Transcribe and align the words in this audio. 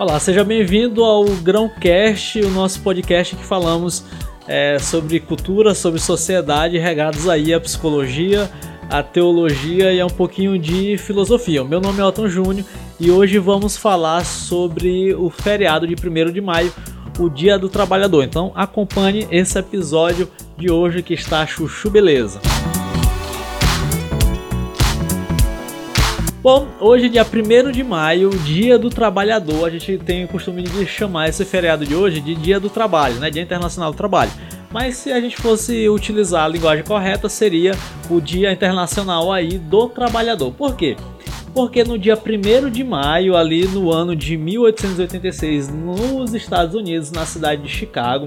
Olá, 0.00 0.18
seja 0.18 0.42
bem-vindo 0.42 1.04
ao 1.04 1.26
Grãocast, 1.26 2.40
o 2.40 2.48
nosso 2.48 2.80
podcast 2.80 3.36
que 3.36 3.44
falamos 3.44 4.02
é, 4.48 4.78
sobre 4.78 5.20
cultura, 5.20 5.74
sobre 5.74 6.00
sociedade, 6.00 6.78
regados 6.78 7.28
aí 7.28 7.52
à 7.52 7.60
psicologia, 7.60 8.50
à 8.88 9.02
teologia 9.02 9.92
e 9.92 10.00
a 10.00 10.06
um 10.06 10.08
pouquinho 10.08 10.58
de 10.58 10.96
filosofia. 10.96 11.62
O 11.62 11.68
meu 11.68 11.82
nome 11.82 12.00
é 12.00 12.02
Elton 12.02 12.28
Júnior 12.30 12.64
e 12.98 13.10
hoje 13.10 13.38
vamos 13.38 13.76
falar 13.76 14.24
sobre 14.24 15.14
o 15.14 15.28
feriado 15.28 15.86
de 15.86 15.94
1 15.94 16.32
de 16.32 16.40
maio, 16.40 16.72
o 17.18 17.28
Dia 17.28 17.58
do 17.58 17.68
Trabalhador. 17.68 18.24
Então 18.24 18.52
acompanhe 18.54 19.28
esse 19.30 19.58
episódio 19.58 20.30
de 20.56 20.70
hoje 20.70 21.02
que 21.02 21.12
está 21.12 21.46
chuchu 21.46 21.90
beleza. 21.90 22.40
Bom, 26.42 26.68
hoje, 26.80 27.10
dia 27.10 27.22
1 27.22 27.70
de 27.70 27.84
maio, 27.84 28.30
Dia 28.30 28.78
do 28.78 28.88
Trabalhador, 28.88 29.66
a 29.66 29.70
gente 29.70 29.98
tem 29.98 30.24
o 30.24 30.28
costume 30.28 30.62
de 30.62 30.86
chamar 30.86 31.28
esse 31.28 31.44
feriado 31.44 31.84
de 31.84 31.94
hoje 31.94 32.18
de 32.18 32.34
Dia 32.34 32.58
do 32.58 32.70
Trabalho, 32.70 33.16
né? 33.16 33.28
Dia 33.28 33.42
Internacional 33.42 33.92
do 33.92 33.96
Trabalho. 33.98 34.30
Mas 34.72 34.96
se 34.96 35.12
a 35.12 35.20
gente 35.20 35.36
fosse 35.36 35.86
utilizar 35.90 36.46
a 36.46 36.48
linguagem 36.48 36.82
correta, 36.82 37.28
seria 37.28 37.72
o 38.08 38.22
Dia 38.22 38.50
Internacional 38.50 39.30
aí 39.30 39.58
do 39.58 39.86
Trabalhador. 39.90 40.50
Por 40.50 40.74
quê? 40.74 40.96
Porque 41.52 41.84
no 41.84 41.98
dia 41.98 42.16
1 42.16 42.70
de 42.70 42.82
maio, 42.82 43.36
ali 43.36 43.68
no 43.68 43.92
ano 43.92 44.16
de 44.16 44.38
1886, 44.38 45.68
nos 45.68 46.32
Estados 46.32 46.74
Unidos, 46.74 47.12
na 47.12 47.26
cidade 47.26 47.60
de 47.60 47.68
Chicago, 47.68 48.26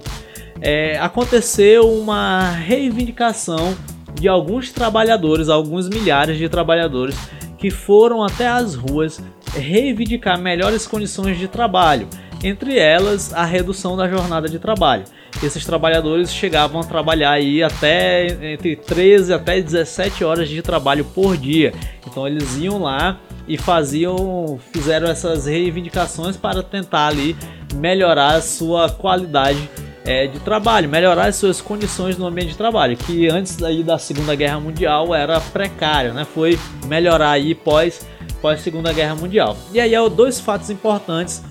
é, 0.62 1.00
aconteceu 1.00 1.90
uma 1.90 2.52
reivindicação 2.52 3.76
de 4.14 4.28
alguns 4.28 4.72
trabalhadores, 4.72 5.50
alguns 5.50 5.90
milhares 5.90 6.38
de 6.38 6.48
trabalhadores 6.48 7.16
que 7.64 7.72
foram 7.72 8.22
até 8.22 8.46
as 8.46 8.76
ruas 8.76 9.22
reivindicar 9.56 10.38
melhores 10.38 10.86
condições 10.86 11.40
de 11.40 11.48
trabalho, 11.48 12.10
entre 12.44 12.78
elas 12.78 13.34
a 13.34 13.46
redução 13.46 13.96
da 13.96 14.06
jornada 14.06 14.50
de 14.50 14.60
trabalho. 14.60 15.06
Esses 15.42 15.64
trabalhadores 15.64 16.34
chegavam 16.34 16.82
a 16.82 16.84
trabalhar 16.84 17.32
aí 17.32 17.64
até 17.64 18.28
entre 18.52 18.76
13 18.76 19.32
até 19.32 19.62
17 19.62 20.26
horas 20.26 20.50
de 20.50 20.62
trabalho 20.62 21.06
por 21.06 21.38
dia. 21.38 21.74
Então 22.06 22.28
eles 22.28 22.58
iam 22.58 22.82
lá 22.82 23.18
e 23.48 23.58
faziam, 23.58 24.60
fizeram 24.74 25.08
essas 25.08 25.46
reivindicações 25.46 26.36
para 26.36 26.62
tentar 26.62 27.08
ali 27.08 27.34
melhorar 27.76 28.36
a 28.36 28.42
sua 28.42 28.90
qualidade 28.90 29.70
é, 30.06 30.28
de 30.28 30.40
trabalho, 30.40 30.90
melhorar 30.90 31.28
as 31.28 31.36
suas 31.36 31.62
condições 31.62 32.18
no 32.18 32.26
ambiente 32.26 32.50
de 32.50 32.58
trabalho, 32.58 32.98
que 32.98 33.30
antes 33.30 33.62
aí 33.64 33.84
da 33.84 33.98
Segunda 33.98 34.36
Guerra 34.36 34.60
Mundial 34.60 35.14
era 35.16 35.40
precário, 35.40 36.14
né? 36.14 36.26
Foi 36.26 36.60
melhorar 36.86 37.32
aí 37.32 37.56
pós, 37.56 38.06
pós 38.42 38.60
Segunda 38.62 38.92
Guerra 38.92 39.16
Mundial. 39.16 39.58
E 39.72 39.80
aí 39.80 39.96
há 39.96 40.08
dois 40.08 40.40
fatos 40.40 40.70
importantes 40.70 41.42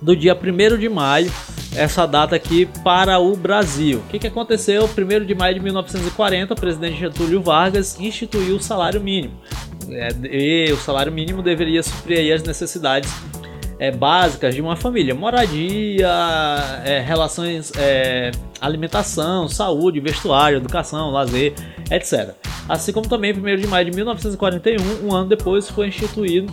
do 0.00 0.14
dia 0.14 0.36
1 0.36 0.78
de 0.78 0.88
maio, 0.88 1.32
essa 1.74 2.06
data 2.06 2.36
aqui 2.36 2.66
para 2.84 3.18
o 3.18 3.34
Brasil. 3.34 4.00
O 4.00 4.10
que, 4.10 4.18
que 4.18 4.26
aconteceu? 4.26 4.84
1 4.84 5.24
de 5.24 5.34
maio 5.34 5.54
de 5.54 5.60
1940, 5.60 6.52
o 6.52 6.56
presidente 6.56 6.98
Getúlio 6.98 7.40
Vargas 7.40 7.98
instituiu 7.98 8.56
o 8.56 8.60
salário 8.60 9.00
mínimo. 9.00 9.34
É, 9.88 10.08
e 10.30 10.72
o 10.72 10.76
salário 10.76 11.10
mínimo 11.10 11.42
deveria 11.42 11.82
suprir 11.82 12.34
as 12.34 12.42
necessidades 12.42 13.10
é, 13.82 13.90
básicas 13.90 14.54
de 14.54 14.60
uma 14.60 14.76
família: 14.76 15.12
moradia, 15.12 16.08
é, 16.84 17.00
relações, 17.00 17.72
é, 17.76 18.30
alimentação, 18.60 19.48
saúde, 19.48 19.98
vestuário, 19.98 20.58
educação, 20.58 21.10
lazer, 21.10 21.52
etc. 21.90 22.32
Assim 22.68 22.92
como 22.92 23.08
também, 23.08 23.32
1 23.32 23.56
de 23.56 23.66
maio 23.66 23.90
de 23.90 23.96
1941, 23.96 25.04
um 25.04 25.12
ano 25.12 25.28
depois, 25.28 25.68
foi 25.68 25.88
instituído 25.88 26.52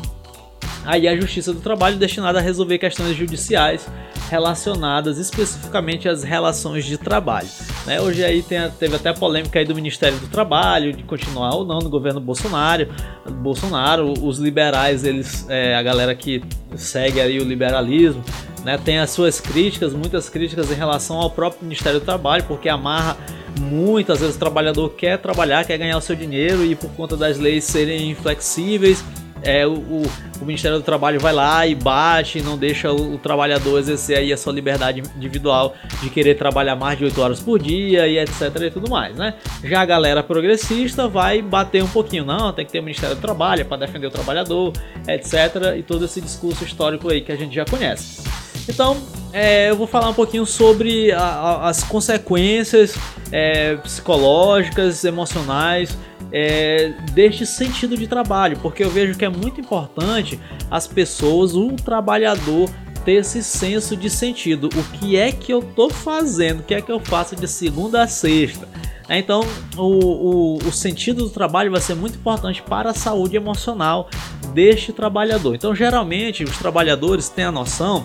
aí 0.89 1.07
a 1.07 1.15
Justiça 1.15 1.53
do 1.53 1.59
Trabalho 1.59 1.97
destinada 1.97 2.39
a 2.39 2.41
resolver 2.41 2.79
questões 2.79 3.15
judiciais 3.15 3.87
relacionadas 4.27 5.19
especificamente 5.19 6.09
às 6.09 6.23
relações 6.23 6.83
de 6.83 6.97
trabalho. 6.97 7.47
Né? 7.85 8.01
Hoje 8.01 8.23
aí 8.25 8.41
tem, 8.41 8.59
teve 8.71 8.95
até 8.95 9.13
polêmica 9.13 9.59
aí 9.59 9.65
do 9.65 9.75
Ministério 9.75 10.17
do 10.17 10.27
Trabalho 10.27 10.91
de 10.91 11.03
continuar 11.03 11.53
ou 11.53 11.63
não 11.63 11.77
no 11.77 11.91
governo 11.91 12.19
Bolsonaro. 12.19 12.87
Bolsonaro, 13.29 14.13
os 14.23 14.39
liberais, 14.39 15.03
eles, 15.03 15.45
é, 15.47 15.75
a 15.75 15.83
galera 15.83 16.15
que 16.15 16.41
segue 16.75 17.21
aí 17.21 17.39
o 17.39 17.43
liberalismo, 17.43 18.23
né, 18.63 18.77
tem 18.83 18.97
as 18.97 19.11
suas 19.11 19.39
críticas, 19.39 19.93
muitas 19.93 20.27
críticas 20.27 20.71
em 20.71 20.75
relação 20.75 21.17
ao 21.17 21.29
próprio 21.29 21.63
Ministério 21.63 21.99
do 21.99 22.05
Trabalho, 22.05 22.43
porque 22.45 22.67
amarra 22.67 23.15
muitas 23.59 24.21
vezes 24.21 24.35
o 24.35 24.39
trabalhador 24.39 24.89
quer 24.89 25.19
trabalhar, 25.19 25.65
quer 25.65 25.77
ganhar 25.77 25.97
o 25.97 26.01
seu 26.01 26.15
dinheiro 26.15 26.65
e 26.65 26.75
por 26.75 26.89
conta 26.91 27.15
das 27.15 27.37
leis 27.37 27.63
serem 27.63 28.09
inflexíveis 28.09 29.03
é, 29.43 29.65
o, 29.65 29.73
o, 29.73 30.03
o, 30.41 30.45
Ministério 30.45 30.77
do 30.77 30.83
Trabalho 30.83 31.19
vai 31.19 31.33
lá 31.33 31.65
e 31.65 31.73
bate, 31.75 32.41
não 32.41 32.57
deixa 32.57 32.91
o, 32.91 33.15
o, 33.15 33.17
trabalhador 33.17 33.79
exercer 33.79 34.17
aí 34.17 34.33
a 34.33 34.37
sua 34.37 34.51
liberdade 34.51 35.01
individual 35.15 35.73
de 36.01 36.09
querer 36.09 36.35
trabalhar 36.35 36.75
mais 36.75 36.97
de 36.97 37.05
8 37.05 37.21
horas 37.21 37.39
por 37.39 37.59
dia 37.59 38.07
e 38.07 38.17
etc 38.17 38.53
e 38.61 38.71
tudo 38.71 38.89
mais, 38.89 39.15
né? 39.15 39.35
Já 39.63 39.81
a 39.81 39.85
galera 39.85 40.21
progressista 40.21 41.07
vai 41.07 41.41
bater 41.41 41.83
um 41.83 41.87
pouquinho, 41.87 42.25
não, 42.25 42.51
tem 42.51 42.65
que 42.65 42.71
ter 42.71 42.79
o 42.79 42.83
Ministério 42.83 43.15
do 43.15 43.21
Trabalho 43.21 43.65
para 43.65 43.77
defender 43.77 44.07
o 44.07 44.11
trabalhador, 44.11 44.73
etc. 45.07 45.77
E 45.77 45.83
todo 45.83 46.05
esse 46.05 46.19
discurso 46.19 46.63
histórico 46.63 47.09
aí 47.09 47.21
que 47.21 47.31
a 47.31 47.37
gente 47.37 47.55
já 47.55 47.65
conhece. 47.65 48.23
Então, 48.67 48.97
é, 49.33 49.69
eu 49.69 49.75
vou 49.75 49.87
falar 49.87 50.09
um 50.09 50.13
pouquinho 50.13 50.45
sobre 50.45 51.11
a, 51.11 51.19
a, 51.19 51.69
as 51.69 51.83
consequências 51.83 52.95
é, 53.31 53.75
psicológicas, 53.77 55.03
emocionais 55.03 55.97
é, 56.31 56.93
deste 57.13 57.45
sentido 57.45 57.97
de 57.97 58.07
trabalho, 58.07 58.57
porque 58.61 58.83
eu 58.83 58.89
vejo 58.89 59.17
que 59.17 59.25
é 59.25 59.29
muito 59.29 59.59
importante 59.59 60.39
as 60.69 60.87
pessoas, 60.87 61.55
o 61.55 61.71
trabalhador, 61.71 62.69
ter 63.03 63.13
esse 63.13 63.41
senso 63.41 63.95
de 63.95 64.09
sentido. 64.09 64.67
O 64.67 64.83
que 64.97 65.15
é 65.15 65.31
que 65.31 65.51
eu 65.51 65.59
estou 65.59 65.89
fazendo? 65.89 66.59
O 66.59 66.63
que 66.63 66.73
é 66.73 66.81
que 66.81 66.91
eu 66.91 66.99
faço 66.99 67.35
de 67.35 67.47
segunda 67.47 68.03
a 68.03 68.07
sexta? 68.07 68.67
É, 69.07 69.17
então, 69.17 69.41
o, 69.75 69.81
o, 69.81 70.57
o, 70.57 70.71
sentido 70.71 71.23
do 71.23 71.29
trabalho 71.31 71.71
vai 71.71 71.81
ser 71.81 71.95
muito 71.95 72.15
importante 72.19 72.61
para 72.61 72.91
a 72.91 72.93
saúde 72.93 73.35
emocional 73.35 74.07
deste 74.53 74.93
trabalhador. 74.93 75.55
Então, 75.55 75.73
geralmente, 75.73 76.43
os 76.43 76.57
trabalhadores 76.59 77.27
têm 77.27 77.45
a 77.45 77.51
noção 77.51 78.03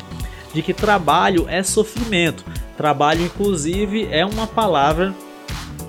de 0.55 0.63
que 0.63 0.73
trabalho 0.73 1.47
é 1.47 1.63
sofrimento. 1.63 2.43
Trabalho, 2.75 3.23
inclusive, 3.23 4.09
é 4.11 4.25
uma 4.25 4.47
palavra 4.47 5.15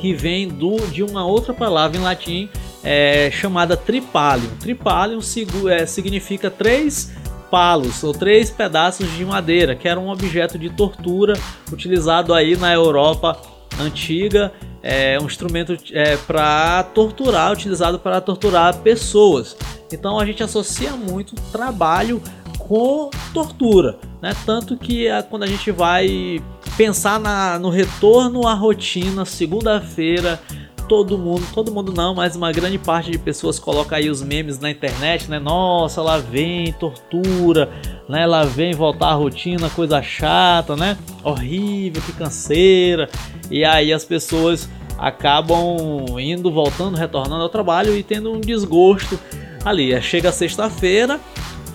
que 0.06 0.14
vem 0.14 0.48
do, 0.48 0.78
de 0.92 1.02
uma 1.02 1.26
outra 1.26 1.52
palavra 1.52 1.98
em 1.98 2.00
latim 2.00 2.48
é, 2.84 3.32
chamada 3.32 3.76
tripalium. 3.76 4.52
Tripalium 4.60 5.20
é, 5.68 5.88
significa 5.88 6.52
três 6.52 7.12
palos 7.50 8.04
ou 8.04 8.14
três 8.14 8.52
pedaços 8.52 9.12
de 9.14 9.26
madeira, 9.26 9.76
que 9.76 9.88
era 9.88 10.00
um 10.00 10.10
objeto 10.10 10.60
de 10.60 10.70
tortura 10.70 11.34
utilizado 11.72 12.36
aí 12.36 12.56
na 12.56 12.72
Europa 12.72 13.36
antiga, 13.80 14.54
é 14.84 15.18
um 15.20 15.26
instrumento 15.26 15.76
é, 15.92 16.18
para 16.18 16.84
torturar, 16.84 17.52
utilizado 17.52 17.98
para 17.98 18.22
torturar 18.22 18.78
pessoas. 18.82 19.58
Então 19.92 20.20
a 20.20 20.26
gente 20.26 20.44
associa 20.44 20.92
muito 20.92 21.34
trabalho 21.52 22.22
com 22.60 23.10
tortura, 23.34 23.98
né? 24.22 24.36
Tanto 24.46 24.78
que 24.78 25.08
a, 25.10 25.24
quando 25.24 25.44
a 25.44 25.48
gente 25.48 25.72
vai 25.72 26.40
pensar 26.78 27.19
na, 27.19 27.58
no 27.59 27.69
retorno 27.69 28.47
à 28.47 28.53
rotina, 28.53 29.25
segunda-feira, 29.25 30.41
todo 30.88 31.18
mundo, 31.18 31.46
todo 31.53 31.72
mundo 31.72 31.91
não, 31.94 32.13
mas 32.13 32.36
uma 32.36 32.52
grande 32.52 32.78
parte 32.78 33.12
de 33.12 33.18
pessoas 33.18 33.58
coloca 33.58 33.96
aí 33.96 34.09
os 34.09 34.22
memes 34.22 34.59
na 34.59 34.69
internet, 34.69 35.30
né? 35.30 35.40
Nossa, 35.40 36.02
lá 36.02 36.18
vem 36.18 36.72
tortura, 36.74 37.69
né? 38.08 38.25
Lá 38.25 38.44
vem 38.44 38.74
voltar 38.74 39.08
à 39.08 39.14
rotina, 39.14 39.69
coisa 39.69 40.02
chata, 40.02 40.75
né? 40.75 40.97
Horrível, 41.24 42.02
que 42.02 42.12
canseira. 42.14 43.09
E 43.50 43.64
aí 43.66 43.91
as 43.91 44.03
pessoas 44.03 44.69
acabam 44.97 46.19
indo, 46.19 46.52
voltando, 46.52 46.97
retornando 46.97 47.44
ao 47.44 47.50
trabalho 47.50 47.96
e 47.96 48.03
tendo 48.03 48.32
um 48.32 48.40
desgosto 48.40 49.20
ali. 49.64 50.00
Chega 50.02 50.32
sexta-feira, 50.32 51.20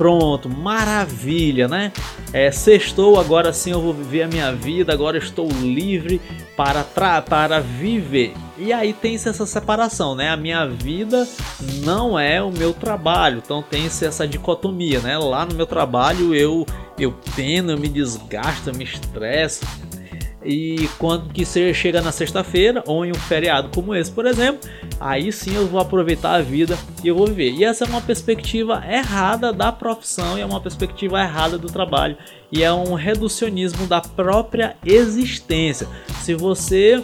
Pronto, 0.01 0.49
maravilha, 0.49 1.69
né? 1.69 1.93
É, 2.33 2.51
sextou, 2.51 3.21
agora 3.21 3.53
sim 3.53 3.73
eu 3.73 3.83
vou 3.83 3.93
viver 3.93 4.23
a 4.23 4.29
minha 4.29 4.51
vida, 4.51 4.95
agora 4.95 5.19
estou 5.19 5.47
livre 5.47 6.19
para, 6.57 6.83
para 6.83 7.61
viver. 7.61 8.33
E 8.57 8.73
aí 8.73 8.95
tem-se 8.95 9.29
essa 9.29 9.45
separação, 9.45 10.15
né? 10.15 10.31
A 10.31 10.39
minha 10.39 10.67
vida 10.67 11.29
não 11.85 12.19
é 12.19 12.43
o 12.43 12.51
meu 12.51 12.73
trabalho, 12.73 13.43
então 13.45 13.63
tem-se 13.63 14.07
essa 14.07 14.27
dicotomia, 14.27 15.01
né? 15.01 15.19
Lá 15.19 15.45
no 15.45 15.55
meu 15.55 15.67
trabalho 15.67 16.35
eu, 16.35 16.65
eu 16.99 17.13
peno, 17.37 17.73
eu 17.73 17.79
me 17.79 17.89
desgasto, 17.89 18.71
eu 18.71 18.75
me 18.75 18.85
estresso, 18.85 19.67
e 20.45 20.89
quando 20.99 21.33
que 21.33 21.45
você 21.45 21.73
chega 21.75 22.01
na 22.01 22.13
sexta-feira 22.13 22.83
ou 22.87 23.05
em 23.05 23.11
um 23.11 23.15
feriado 23.15 23.69
como 23.75 23.95
esse, 23.95 24.11
por 24.11 24.27
exemplo, 24.27 24.69
aí 24.99 25.31
sim 25.33 25.55
eu 25.55 25.67
vou 25.67 25.81
aproveitar 25.81 26.35
a 26.35 26.43
vida 26.43 26.79
e 27.05 27.09
eu 27.09 27.15
vou 27.15 27.27
viver. 27.27 27.51
E 27.53 27.65
essa 27.65 27.85
é 27.85 27.89
uma 27.89 28.01
perspectiva 28.01 28.83
errada 28.89 29.53
da 29.53 29.71
profissão 29.71 30.39
e 30.39 30.41
é 30.41 30.47
uma 30.47 30.61
perspectiva 30.61 31.21
errada 31.21 31.59
do 31.59 31.69
trabalho 31.69 32.17
e 32.51 32.63
é 32.63 32.73
um 32.73 32.95
reducionismo 32.95 33.87
da 33.87 34.01
própria 34.01 34.77
existência. 34.85 35.87
Se 36.23 36.35
você 36.35 37.03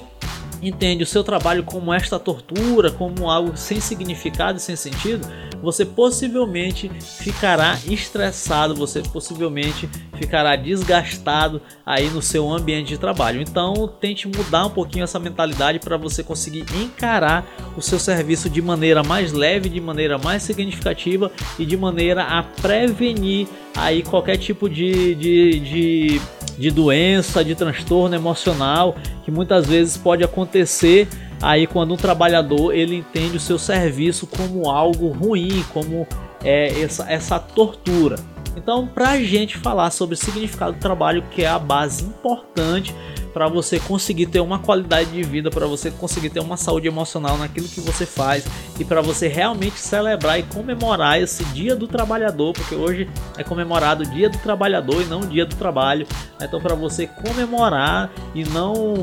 entende 0.63 1.03
o 1.03 1.07
seu 1.07 1.23
trabalho 1.23 1.63
como 1.65 1.93
esta 1.93 2.19
tortura, 2.19 2.91
como 2.91 3.31
algo 3.31 3.57
sem 3.57 3.81
significado 3.81 4.59
e 4.59 4.61
sem 4.61 4.77
sentido, 4.77 5.27
você 5.63 5.85
possivelmente 5.85 6.91
ficará 7.01 7.79
estressado, 7.87 8.75
você 8.75 9.03
possivelmente 9.03 9.89
ficará 10.15 10.57
desgastado 10.57 11.61
aí 11.85 12.09
no 12.11 12.23
seu 12.23 12.51
ambiente 12.51 12.89
de 12.89 12.99
trabalho. 12.99 13.41
Então, 13.41 13.89
tente 14.01 14.29
mudar 14.29 14.67
um 14.67 14.71
pouquinho 14.71 15.05
essa 15.05 15.19
mentalidade 15.19 15.79
para 15.79 15.97
você 15.97 16.23
conseguir 16.23 16.65
encarar 16.75 17.47
o 17.77 17.83
seu 17.83 17.99
serviço 17.99 18.49
de 18.49 18.63
maneira 18.63 19.03
mais 19.03 19.33
leve, 19.33 19.69
de 19.69 19.81
maneira 19.81 20.19
mais 20.19 20.43
significativa 20.43 21.31
e 21.59 21.65
de 21.65 21.77
maneira 21.77 22.23
a 22.23 22.43
prevenir 22.43 23.49
aí 23.77 24.03
qualquer 24.03 24.39
tipo 24.39 24.69
de, 24.69 25.15
de, 25.15 25.61
de, 25.61 26.21
de 26.59 26.71
doença, 26.71 27.45
de 27.45 27.55
transtorno 27.55 28.15
emocional 28.15 28.97
que 29.25 29.31
muitas 29.31 29.67
vezes 29.67 29.97
pode 29.97 30.25
acontecer 30.25 31.09
aí 31.43 31.67
quando 31.67 31.93
um 31.93 31.97
trabalhador 31.97 32.73
ele 32.73 32.97
entende 32.97 33.37
o 33.37 33.41
seu 33.41 33.59
serviço 33.59 34.27
como 34.27 34.71
algo 34.71 35.09
ruim, 35.09 35.65
como 35.73 36.07
é, 36.43 36.81
essa, 36.81 37.11
essa 37.11 37.39
tortura. 37.39 38.17
Então, 38.57 38.87
para 38.87 39.11
a 39.11 39.23
gente 39.23 39.59
falar 39.59 39.91
sobre 39.91 40.15
o 40.15 40.17
significado 40.17 40.73
do 40.73 40.79
trabalho, 40.79 41.23
que 41.31 41.43
é 41.43 41.49
a 41.49 41.59
base 41.59 42.05
importante 42.05 42.95
para 43.37 43.49
você 43.49 43.79
conseguir 43.79 44.29
ter 44.29 44.41
uma 44.41 44.59
qualidade 44.59 45.11
de 45.11 45.23
vida, 45.23 45.51
para 45.51 45.67
você 45.67 45.91
conseguir 45.91 46.31
ter 46.31 46.41
uma 46.41 46.57
saúde 46.57 46.89
emocional 46.89 47.37
naquilo 47.37 47.69
que 47.69 47.83
você 47.83 48.07
faz 48.07 48.47
e 48.81 48.85
para 48.85 49.03
você 49.03 49.29
realmente 49.29 49.79
celebrar 49.79 50.41
e 50.41 50.43
comemorar 50.43 51.21
esse 51.21 51.45
Dia 51.53 51.77
do 51.77 51.87
Trabalhador, 51.87 52.55
porque 52.55 52.75
hoje 52.75 53.07
é 53.37 53.45
comemorado 53.45 54.05
o 54.05 54.07
Dia 54.07 54.31
do 54.31 54.39
Trabalhador 54.39 55.03
e 55.03 55.05
não 55.05 55.21
o 55.21 55.27
Dia 55.27 55.45
do 55.45 55.55
Trabalho. 55.55 56.07
Então, 56.41 56.63
para 56.63 56.75
você 56.75 57.07
comemorar 57.07 58.11
e 58.35 58.43
não 58.43 58.95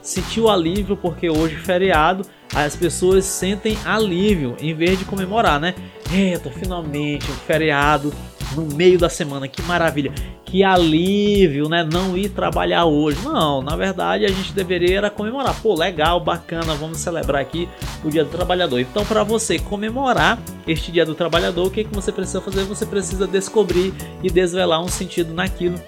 sentir 0.00 0.40
o 0.40 0.48
alívio, 0.48 0.96
porque 0.96 1.28
hoje 1.28 1.56
é 1.56 1.58
feriado, 1.58 2.24
as 2.54 2.76
pessoas 2.76 3.24
sentem 3.24 3.76
alívio 3.84 4.56
em 4.60 4.72
vez 4.72 5.00
de 5.00 5.04
comemorar, 5.04 5.58
né? 5.58 5.74
Eita, 6.12 6.48
finalmente 6.48 7.28
um 7.28 7.34
feriado 7.34 8.14
no 8.54 8.64
meio 8.74 8.98
da 8.98 9.08
semana, 9.08 9.46
que 9.46 9.62
maravilha, 9.62 10.12
que 10.44 10.64
alívio, 10.64 11.68
né? 11.68 11.86
Não 11.90 12.16
ir 12.16 12.30
trabalhar 12.30 12.84
hoje. 12.84 13.20
Não, 13.22 13.62
na 13.62 13.76
verdade 13.76 14.24
a 14.24 14.28
gente 14.28 14.52
deveria 14.52 15.08
comemorar. 15.10 15.54
Pô, 15.60 15.74
legal, 15.74 16.20
bacana, 16.20 16.74
vamos 16.74 16.98
celebrar 16.98 17.40
aqui 17.40 17.68
o 18.04 18.10
Dia 18.10 18.24
do 18.24 18.30
Trabalhador. 18.30 18.80
Então, 18.80 19.04
para 19.04 19.22
você 19.22 19.58
comemorar 19.58 20.38
este 20.66 20.90
Dia 20.90 21.06
do 21.06 21.14
Trabalhador, 21.14 21.66
o 21.66 21.70
que, 21.70 21.84
que 21.84 21.94
você 21.94 22.10
precisa 22.10 22.40
fazer? 22.40 22.64
Você 22.64 22.84
precisa 22.86 23.26
descobrir 23.26 23.94
e 24.22 24.30
desvelar 24.30 24.82
um 24.82 24.88
sentido 24.88 25.32
naquilo 25.32 25.80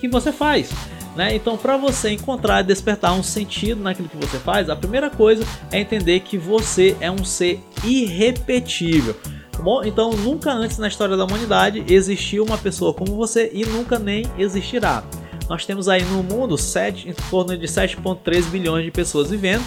que 0.00 0.08
você 0.08 0.32
faz. 0.32 0.70
Né? 1.16 1.34
Então, 1.34 1.56
para 1.56 1.76
você 1.76 2.10
encontrar 2.10 2.60
e 2.60 2.64
despertar 2.64 3.12
um 3.12 3.24
sentido 3.24 3.82
naquilo 3.82 4.08
que 4.08 4.16
você 4.16 4.38
faz, 4.38 4.70
a 4.70 4.76
primeira 4.76 5.10
coisa 5.10 5.44
é 5.72 5.80
entender 5.80 6.20
que 6.20 6.38
você 6.38 6.96
é 7.00 7.10
um 7.10 7.24
ser 7.24 7.60
irrepetível. 7.82 9.16
Tá 9.58 9.64
bom? 9.64 9.82
Então, 9.82 10.12
nunca 10.12 10.52
antes 10.52 10.78
na 10.78 10.86
história 10.86 11.16
da 11.16 11.24
humanidade 11.24 11.84
existiu 11.88 12.44
uma 12.44 12.56
pessoa 12.56 12.94
como 12.94 13.16
você 13.16 13.50
e 13.52 13.66
nunca 13.66 13.98
nem 13.98 14.24
existirá. 14.38 15.02
Nós 15.48 15.66
temos 15.66 15.88
aí 15.88 16.04
no 16.04 16.22
mundo 16.22 16.56
7, 16.56 17.08
em 17.08 17.12
torno 17.28 17.58
de 17.58 17.66
7,3 17.66 18.44
bilhões 18.44 18.84
de 18.84 18.92
pessoas 18.92 19.30
vivendo 19.30 19.64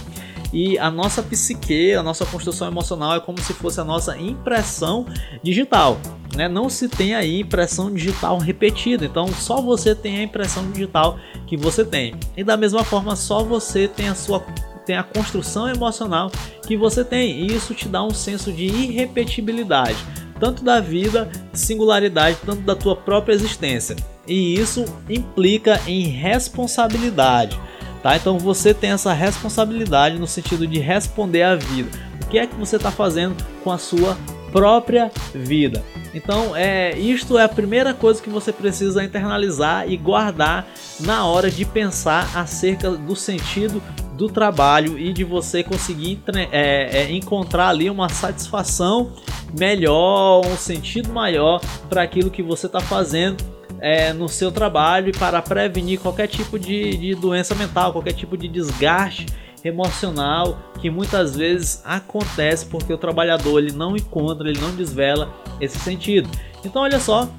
e 0.54 0.78
a 0.78 0.90
nossa 0.90 1.22
psique, 1.22 1.94
a 1.94 2.02
nossa 2.02 2.26
construção 2.26 2.70
emocional 2.70 3.16
é 3.16 3.20
como 3.20 3.42
se 3.42 3.54
fosse 3.54 3.82
a 3.82 3.84
nossa 3.84 4.18
impressão 4.18 5.06
digital. 5.44 5.98
Né? 6.36 6.48
Não 6.48 6.70
se 6.70 6.88
tem 6.88 7.14
aí 7.14 7.42
impressão 7.42 7.94
digital 7.94 8.38
repetida, 8.38 9.04
então 9.04 9.28
só 9.28 9.62
você 9.62 9.94
tem 9.94 10.20
a 10.20 10.24
impressão 10.24 10.72
digital 10.72 11.20
que 11.46 11.58
você 11.58 11.84
tem. 11.84 12.16
E 12.38 12.46
da 12.46 12.56
mesma 12.56 12.86
forma, 12.86 13.18
só 13.18 13.44
você 13.44 13.90
tem 13.90 14.08
a 14.08 14.16
sua 14.16 14.40
tem 14.86 14.98
a 14.98 15.04
construção 15.04 15.68
emocional 15.68 16.32
que 16.66 16.78
você 16.78 17.04
tem, 17.04 17.42
e 17.42 17.56
isso 17.56 17.74
te 17.74 17.88
dá 17.88 18.04
um 18.04 18.14
senso 18.14 18.52
de 18.52 18.66
irrepetibilidade, 18.66 19.98
tanto 20.40 20.64
da 20.64 20.80
vida, 20.80 21.30
singularidade, 21.54 22.38
tanto 22.46 22.62
da 22.62 22.76
tua 22.76 22.96
própria 22.96 23.34
existência. 23.34 23.96
E 24.28 24.56
isso 24.60 24.86
implica 25.10 25.80
em 25.88 26.04
responsabilidade, 26.04 27.60
tá? 28.02 28.16
Então 28.16 28.38
você 28.38 28.74
tem 28.74 28.92
essa 28.92 29.14
responsabilidade 29.14 30.20
no 30.20 30.28
sentido 30.28 30.66
de 30.66 30.80
responder 30.80 31.44
à 31.44 31.56
vida. 31.56 31.90
O 32.24 32.28
que 32.28 32.38
é 32.38 32.48
que 32.48 32.56
você 32.56 32.78
está 32.78 32.92
fazendo 32.92 33.36
com 33.64 33.72
a 33.72 33.78
sua 33.78 34.18
própria 34.52 35.12
vida? 35.34 35.84
Então, 36.14 36.56
é, 36.56 36.98
isto 36.98 37.38
é 37.38 37.44
a 37.44 37.50
primeira 37.50 37.94
coisa 37.94 38.22
que 38.22 38.30
você 38.30 38.52
precisa 38.52 39.04
internalizar 39.04 39.90
e 39.90 39.96
guardar 39.96 40.68
na 41.00 41.26
hora 41.26 41.50
de 41.50 41.66
pensar 41.66 42.30
acerca 42.36 42.92
do 42.92 43.16
sentido 43.16 43.82
do 44.14 44.30
trabalho 44.30 45.00
e 45.00 45.14
de 45.14 45.24
você 45.24 45.64
conseguir 45.64 46.22
é, 46.52 47.00
é, 47.02 47.12
encontrar 47.12 47.70
ali 47.70 47.90
uma 47.90 48.10
satisfação 48.10 49.14
melhor, 49.58 50.46
um 50.46 50.58
sentido 50.58 51.12
maior 51.12 51.60
para 51.90 52.04
aquilo 52.04 52.30
que 52.30 52.44
você 52.44 52.68
está 52.68 52.80
fazendo 52.80 53.44
é, 53.80 54.14
no 54.14 54.30
seu 54.30 54.52
trabalho 54.52 55.10
e 55.10 55.12
para 55.12 55.42
prevenir 55.42 56.00
qualquer 56.00 56.28
tipo 56.28 56.60
de, 56.60 56.96
de 56.98 57.16
doença 57.16 57.56
mental, 57.56 57.92
qualquer 57.92 58.14
tipo 58.14 58.38
de 58.38 58.48
desgaste 58.48 59.26
emocional 59.64 60.58
que 60.80 60.90
muitas 60.90 61.36
vezes 61.36 61.82
acontece 61.86 62.66
porque 62.66 62.94
o 62.94 62.98
trabalhador 62.98 63.60
ele 63.60 63.72
não 63.72 63.96
encontra, 63.96 64.50
ele 64.50 64.60
não 64.60 64.76
desvela 64.76 65.34
esse 65.60 65.78
sentido. 65.80 66.30
Então 66.66 66.82
olha 66.82 67.00
só, 67.00 67.30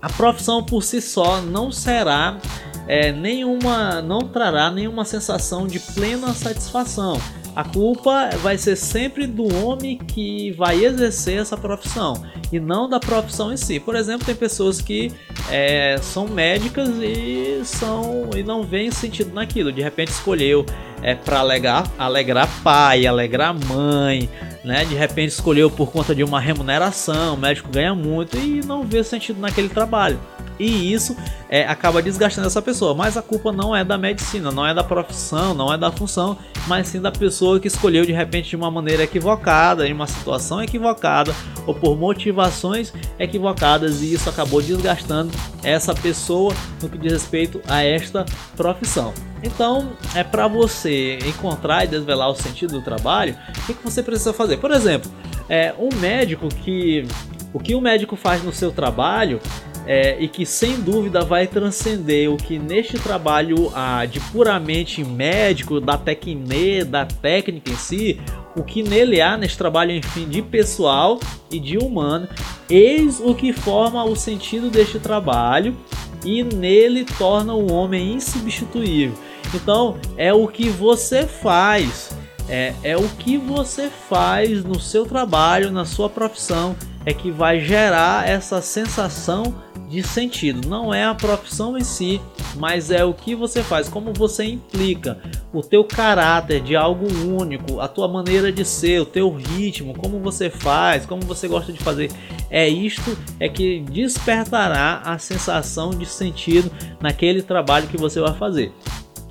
a 0.00 0.08
profissão 0.08 0.62
por 0.62 0.82
si 0.82 1.00
só 1.00 1.40
não 1.42 1.70
será 1.70 2.38
é, 2.86 3.12
nenhuma, 3.12 4.00
não 4.00 4.20
trará 4.20 4.70
nenhuma 4.70 5.04
sensação 5.04 5.66
de 5.66 5.78
plena 5.78 6.32
satisfação. 6.32 7.20
A 7.54 7.64
culpa 7.64 8.30
vai 8.42 8.56
ser 8.56 8.76
sempre 8.76 9.26
do 9.26 9.52
homem 9.54 9.98
que 9.98 10.52
vai 10.52 10.84
exercer 10.84 11.40
essa 11.40 11.56
profissão 11.56 12.24
e 12.52 12.60
não 12.60 12.88
da 12.88 13.00
profissão 13.00 13.52
em 13.52 13.56
si. 13.56 13.80
Por 13.80 13.96
exemplo, 13.96 14.24
tem 14.24 14.34
pessoas 14.34 14.80
que 14.80 15.12
é, 15.50 15.96
são 16.00 16.28
médicas 16.28 16.88
e 17.00 17.60
são 17.64 18.30
e 18.36 18.42
não 18.42 18.62
veem 18.62 18.90
sentido 18.90 19.34
naquilo. 19.34 19.72
De 19.72 19.82
repente 19.82 20.08
escolheu 20.08 20.64
é, 21.02 21.14
para 21.14 21.40
alegrar, 21.40 21.84
alegrar 21.98 22.48
pai, 22.62 23.06
alegrar 23.06 23.54
mãe, 23.66 24.28
né? 24.64 24.84
De 24.84 24.94
repente 24.94 25.30
escolheu 25.30 25.70
por 25.70 25.90
conta 25.90 26.14
de 26.14 26.22
uma 26.22 26.40
remuneração, 26.40 27.34
o 27.34 27.38
médico 27.38 27.70
ganha 27.70 27.94
muito 27.94 28.36
e 28.36 28.64
não 28.64 28.82
vê 28.84 29.02
sentido 29.02 29.40
naquele 29.40 29.68
trabalho 29.68 30.18
e 30.60 30.92
isso 30.92 31.16
é, 31.48 31.64
acaba 31.64 32.02
desgastando 32.02 32.46
essa 32.46 32.60
pessoa. 32.60 32.94
Mas 32.94 33.16
a 33.16 33.22
culpa 33.22 33.50
não 33.50 33.74
é 33.74 33.82
da 33.82 33.96
medicina, 33.96 34.50
não 34.50 34.66
é 34.66 34.74
da 34.74 34.84
profissão, 34.84 35.54
não 35.54 35.72
é 35.72 35.78
da 35.78 35.90
função, 35.90 36.36
mas 36.68 36.88
sim 36.88 37.00
da 37.00 37.10
pessoa 37.10 37.58
que 37.58 37.66
escolheu 37.66 38.04
de 38.04 38.12
repente 38.12 38.50
de 38.50 38.56
uma 38.56 38.70
maneira 38.70 39.02
equivocada, 39.02 39.88
em 39.88 39.92
uma 39.92 40.06
situação 40.06 40.62
equivocada 40.62 41.34
ou 41.66 41.74
por 41.74 41.96
motivações 41.96 42.92
equivocadas 43.18 44.02
e 44.02 44.12
isso 44.12 44.28
acabou 44.28 44.60
desgastando 44.60 45.32
essa 45.62 45.94
pessoa 45.94 46.54
no 46.82 46.88
que 46.88 46.98
diz 46.98 47.12
respeito 47.12 47.60
a 47.66 47.82
esta 47.82 48.26
profissão. 48.54 49.14
Então, 49.42 49.92
é 50.14 50.22
para 50.22 50.46
você 50.46 51.18
encontrar 51.26 51.84
e 51.84 51.88
desvelar 51.88 52.30
o 52.30 52.34
sentido 52.34 52.72
do 52.74 52.82
trabalho, 52.82 53.36
o 53.56 53.66
que, 53.66 53.74
que 53.74 53.82
você 53.82 54.02
precisa 54.02 54.32
fazer? 54.32 54.58
Por 54.58 54.70
exemplo, 54.70 55.10
é, 55.48 55.74
um 55.78 55.88
médico 55.96 56.48
que 56.48 57.06
o 57.52 57.58
que 57.58 57.74
o 57.74 57.80
médico 57.80 58.14
faz 58.14 58.44
no 58.44 58.52
seu 58.52 58.70
trabalho 58.70 59.40
é, 59.86 60.16
e 60.20 60.28
que 60.28 60.46
sem 60.46 60.80
dúvida 60.80 61.22
vai 61.22 61.46
transcender 61.46 62.30
o 62.30 62.36
que 62.36 62.58
neste 62.58 62.98
trabalho 62.98 63.72
ah, 63.74 64.04
de 64.06 64.20
puramente 64.20 65.02
médico, 65.02 65.80
da 65.80 65.98
tecne, 65.98 66.84
da 66.84 67.04
técnica 67.04 67.72
em 67.72 67.76
si, 67.76 68.20
o 68.54 68.62
que 68.62 68.82
nele 68.82 69.20
há 69.20 69.36
neste 69.36 69.58
trabalho, 69.58 69.90
enfim, 69.90 70.28
de 70.28 70.42
pessoal 70.42 71.18
e 71.50 71.58
de 71.58 71.76
humano, 71.76 72.28
eis 72.68 73.20
o 73.20 73.34
que 73.34 73.52
forma 73.52 74.04
o 74.04 74.14
sentido 74.14 74.70
deste 74.70 75.00
trabalho 75.00 75.76
e 76.24 76.44
nele 76.44 77.04
torna 77.04 77.54
o 77.54 77.72
homem 77.72 78.14
insubstituível. 78.14 79.16
Então, 79.54 79.98
é 80.16 80.32
o 80.32 80.46
que 80.46 80.68
você 80.68 81.26
faz, 81.26 82.10
é, 82.48 82.74
é 82.82 82.96
o 82.96 83.08
que 83.08 83.36
você 83.36 83.90
faz 84.08 84.64
no 84.64 84.78
seu 84.78 85.04
trabalho, 85.04 85.70
na 85.70 85.84
sua 85.84 86.08
profissão, 86.08 86.76
é 87.04 87.12
que 87.12 87.30
vai 87.30 87.60
gerar 87.60 88.28
essa 88.28 88.60
sensação 88.60 89.54
de 89.88 90.02
sentido. 90.02 90.68
Não 90.68 90.94
é 90.94 91.04
a 91.04 91.14
profissão 91.14 91.76
em 91.76 91.82
si, 91.82 92.20
mas 92.56 92.90
é 92.90 93.04
o 93.04 93.12
que 93.12 93.34
você 93.34 93.62
faz, 93.62 93.88
como 93.88 94.12
você 94.12 94.44
implica, 94.44 95.18
o 95.52 95.62
teu 95.62 95.82
caráter 95.82 96.60
de 96.60 96.76
algo 96.76 97.06
único, 97.26 97.80
a 97.80 97.88
tua 97.88 98.06
maneira 98.06 98.52
de 98.52 98.64
ser, 98.64 99.00
o 99.00 99.06
teu 99.06 99.30
ritmo, 99.30 99.94
como 99.94 100.20
você 100.20 100.48
faz, 100.48 101.04
como 101.04 101.22
você 101.22 101.48
gosta 101.48 101.72
de 101.72 101.78
fazer. 101.78 102.10
É 102.48 102.68
isto 102.68 103.16
é 103.40 103.48
que 103.48 103.80
despertará 103.80 105.02
a 105.04 105.18
sensação 105.18 105.90
de 105.90 106.06
sentido 106.06 106.70
naquele 107.00 107.42
trabalho 107.42 107.88
que 107.88 107.96
você 107.96 108.20
vai 108.20 108.34
fazer. 108.34 108.72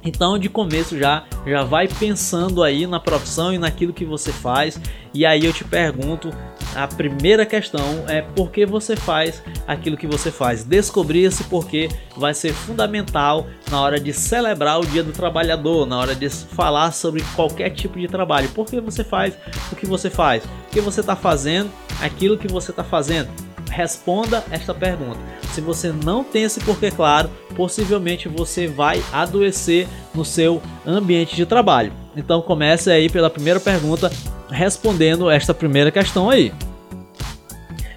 Então, 0.03 0.37
de 0.37 0.49
começo 0.49 0.97
já 0.97 1.23
já 1.45 1.63
vai 1.63 1.87
pensando 1.87 2.63
aí 2.63 2.85
na 2.85 2.99
profissão 2.99 3.53
e 3.53 3.57
naquilo 3.57 3.93
que 3.93 4.05
você 4.05 4.31
faz. 4.31 4.79
E 5.13 5.25
aí 5.25 5.45
eu 5.45 5.51
te 5.51 5.63
pergunto, 5.63 6.31
a 6.75 6.87
primeira 6.87 7.45
questão 7.45 8.05
é 8.07 8.21
por 8.21 8.51
que 8.51 8.65
você 8.65 8.95
faz 8.95 9.41
aquilo 9.67 9.97
que 9.97 10.05
você 10.05 10.31
faz. 10.31 10.63
Descobrir 10.63 11.23
esse 11.23 11.43
porquê 11.45 11.89
vai 12.15 12.33
ser 12.33 12.53
fundamental 12.53 13.47
na 13.71 13.81
hora 13.81 13.99
de 13.99 14.13
celebrar 14.13 14.79
o 14.79 14.85
Dia 14.85 15.03
do 15.03 15.11
Trabalhador, 15.11 15.85
na 15.85 15.97
hora 15.97 16.15
de 16.15 16.29
falar 16.29 16.91
sobre 16.91 17.23
qualquer 17.35 17.71
tipo 17.71 17.99
de 17.99 18.07
trabalho. 18.07 18.49
Por 18.49 18.65
que 18.65 18.79
você 18.79 19.03
faz 19.03 19.35
o 19.71 19.75
que 19.75 19.85
você 19.85 20.09
faz? 20.09 20.43
Por 20.43 20.71
que 20.71 20.81
você 20.81 20.99
está 20.99 21.15
fazendo 21.15 21.71
aquilo 22.01 22.37
que 22.37 22.47
você 22.47 22.71
está 22.71 22.83
fazendo? 22.83 23.48
Responda 23.69 24.43
esta 24.51 24.73
pergunta. 24.73 25.19
Se 25.53 25.61
você 25.61 25.91
não 25.91 26.23
tem 26.23 26.43
esse 26.43 26.59
porquê 26.59 26.91
claro, 26.91 27.29
possivelmente 27.55 28.27
você 28.27 28.67
vai 28.67 29.03
adoecer 29.11 29.87
no 30.13 30.25
seu 30.25 30.61
ambiente 30.85 31.35
de 31.35 31.45
trabalho. 31.45 31.93
Então 32.15 32.41
comece 32.41 32.89
aí 32.91 33.09
pela 33.09 33.29
primeira 33.29 33.59
pergunta, 33.59 34.11
respondendo 34.49 35.29
esta 35.29 35.53
primeira 35.53 35.91
questão 35.91 36.29
aí. 36.29 36.51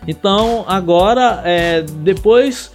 Então 0.06 0.64
agora, 0.66 1.42
é, 1.44 1.82
depois 1.82 2.70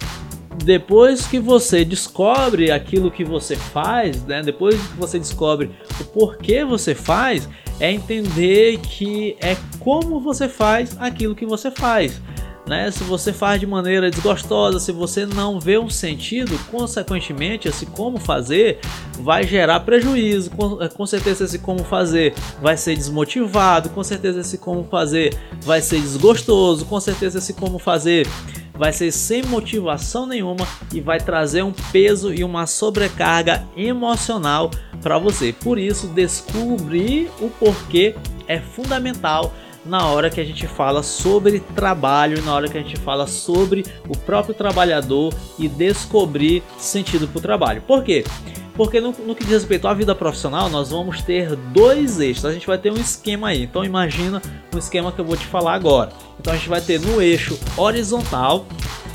depois 0.64 1.24
que 1.24 1.38
você 1.38 1.84
descobre 1.84 2.70
aquilo 2.70 3.12
que 3.12 3.24
você 3.24 3.54
faz, 3.54 4.24
né, 4.24 4.42
depois 4.42 4.74
que 4.74 4.96
você 4.96 5.18
descobre 5.18 5.70
o 6.00 6.04
porquê 6.04 6.64
você 6.64 6.96
faz, 6.96 7.48
é 7.78 7.92
entender 7.92 8.78
que 8.78 9.36
é 9.40 9.56
como 9.78 10.18
você 10.18 10.48
faz 10.48 10.96
aquilo 11.00 11.34
que 11.34 11.46
você 11.46 11.70
faz 11.70 12.20
né? 12.68 12.90
Se 12.90 13.02
você 13.02 13.32
faz 13.32 13.58
de 13.58 13.66
maneira 13.66 14.10
desgostosa, 14.10 14.78
se 14.78 14.92
você 14.92 15.24
não 15.26 15.58
vê 15.58 15.78
um 15.78 15.88
sentido, 15.88 16.58
consequentemente, 16.70 17.66
esse 17.66 17.86
como 17.86 18.18
fazer 18.18 18.78
vai 19.20 19.44
gerar 19.44 19.80
prejuízo. 19.80 20.50
Com, 20.50 20.76
com 20.88 21.06
certeza, 21.06 21.44
esse 21.44 21.58
como 21.58 21.82
fazer 21.82 22.34
vai 22.60 22.76
ser 22.76 22.94
desmotivado, 22.94 23.88
com 23.90 24.04
certeza, 24.04 24.40
esse 24.40 24.58
como 24.58 24.84
fazer 24.84 25.34
vai 25.62 25.80
ser 25.80 26.00
desgostoso, 26.00 26.84
com 26.84 27.00
certeza, 27.00 27.38
esse 27.38 27.54
como 27.54 27.78
fazer 27.78 28.26
vai 28.74 28.92
ser 28.92 29.10
sem 29.10 29.42
motivação 29.42 30.24
nenhuma 30.24 30.66
e 30.94 31.00
vai 31.00 31.18
trazer 31.18 31.64
um 31.64 31.72
peso 31.90 32.32
e 32.32 32.44
uma 32.44 32.66
sobrecarga 32.66 33.64
emocional 33.76 34.70
para 35.02 35.18
você. 35.18 35.52
Por 35.52 35.78
isso, 35.78 36.06
descobrir 36.08 37.28
o 37.40 37.48
porquê 37.48 38.14
é 38.46 38.60
fundamental 38.60 39.52
na 39.88 40.04
hora 40.06 40.28
que 40.28 40.40
a 40.40 40.44
gente 40.44 40.66
fala 40.66 41.02
sobre 41.02 41.60
trabalho, 41.60 42.42
na 42.42 42.54
hora 42.54 42.68
que 42.68 42.76
a 42.76 42.82
gente 42.82 42.96
fala 42.96 43.26
sobre 43.26 43.84
o 44.06 44.16
próprio 44.16 44.54
trabalhador 44.54 45.32
e 45.58 45.66
descobrir 45.66 46.62
sentido 46.76 47.26
para 47.26 47.38
o 47.38 47.42
trabalho. 47.42 47.82
Por 47.82 48.04
quê? 48.04 48.22
Porque 48.74 49.00
no, 49.00 49.12
no, 49.26 49.34
que 49.34 49.42
diz 49.42 49.54
respeito 49.54 49.88
à 49.88 49.94
vida 49.94 50.14
profissional, 50.14 50.68
nós 50.68 50.90
vamos 50.90 51.22
ter 51.22 51.56
dois 51.56 52.20
eixos. 52.20 52.44
A 52.44 52.52
gente 52.52 52.66
vai 52.66 52.78
ter 52.78 52.92
um 52.92 52.96
esquema 52.96 53.48
aí. 53.48 53.64
Então 53.64 53.84
imagina 53.84 54.40
um 54.72 54.78
esquema 54.78 55.10
que 55.10 55.18
eu 55.18 55.24
vou 55.24 55.36
te 55.36 55.46
falar 55.46 55.74
agora. 55.74 56.12
Então 56.38 56.52
a 56.52 56.56
gente 56.56 56.68
vai 56.68 56.80
ter 56.80 57.00
no 57.00 57.20
eixo 57.20 57.58
horizontal, 57.76 58.66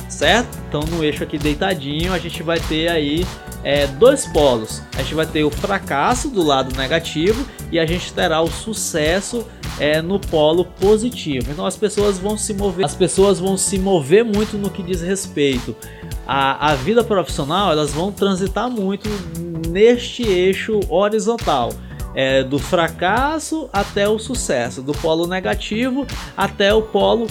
certo? 0.10 0.58
Então 0.68 0.82
no 0.82 1.04
eixo 1.04 1.24
aqui 1.24 1.38
deitadinho, 1.38 2.12
a 2.12 2.20
gente 2.20 2.44
vai 2.44 2.60
ter 2.60 2.90
aí 2.90 3.26
é, 3.64 3.88
dois 3.88 4.26
polos. 4.26 4.82
A 4.98 5.04
gente 5.04 5.14
vai 5.14 5.26
ter 5.26 5.44
o 5.44 5.52
fracasso 5.52 6.30
do 6.30 6.44
lado 6.44 6.76
negativo 6.76 7.46
e 7.72 7.80
a 7.80 7.86
gente 7.86 8.12
terá 8.12 8.42
o 8.42 8.52
sucesso 8.52 9.48
é, 9.80 10.02
no 10.02 10.20
polo 10.20 10.66
positivo. 10.66 11.52
Então 11.52 11.66
as 11.66 11.78
pessoas 11.78 12.20
vão 12.20 12.38
se 12.38 12.54
mover, 12.54 12.86
as 12.86 12.96
pessoas 12.96 13.40
vão 13.40 13.58
se 13.58 13.78
mover 13.80 14.24
muito 14.24 14.58
no 14.58 14.70
que 14.70 14.84
diz 14.84 15.02
respeito 15.02 15.76
à, 16.28 16.72
à 16.72 16.76
vida 16.76 17.04
profissional, 17.04 17.72
elas 17.72 17.92
vão 17.92 18.12
transitar 18.12 18.70
muito 18.70 19.10
neste 19.70 20.24
eixo 20.24 20.80
horizontal. 20.90 21.72
É, 22.16 22.44
do 22.44 22.60
fracasso 22.60 23.68
até 23.74 24.08
o 24.08 24.20
sucesso, 24.20 24.84
do 24.84 24.94
polo 24.94 25.26
negativo 25.26 26.06
até 26.38 26.72
o 26.72 26.84
polo 26.84 27.26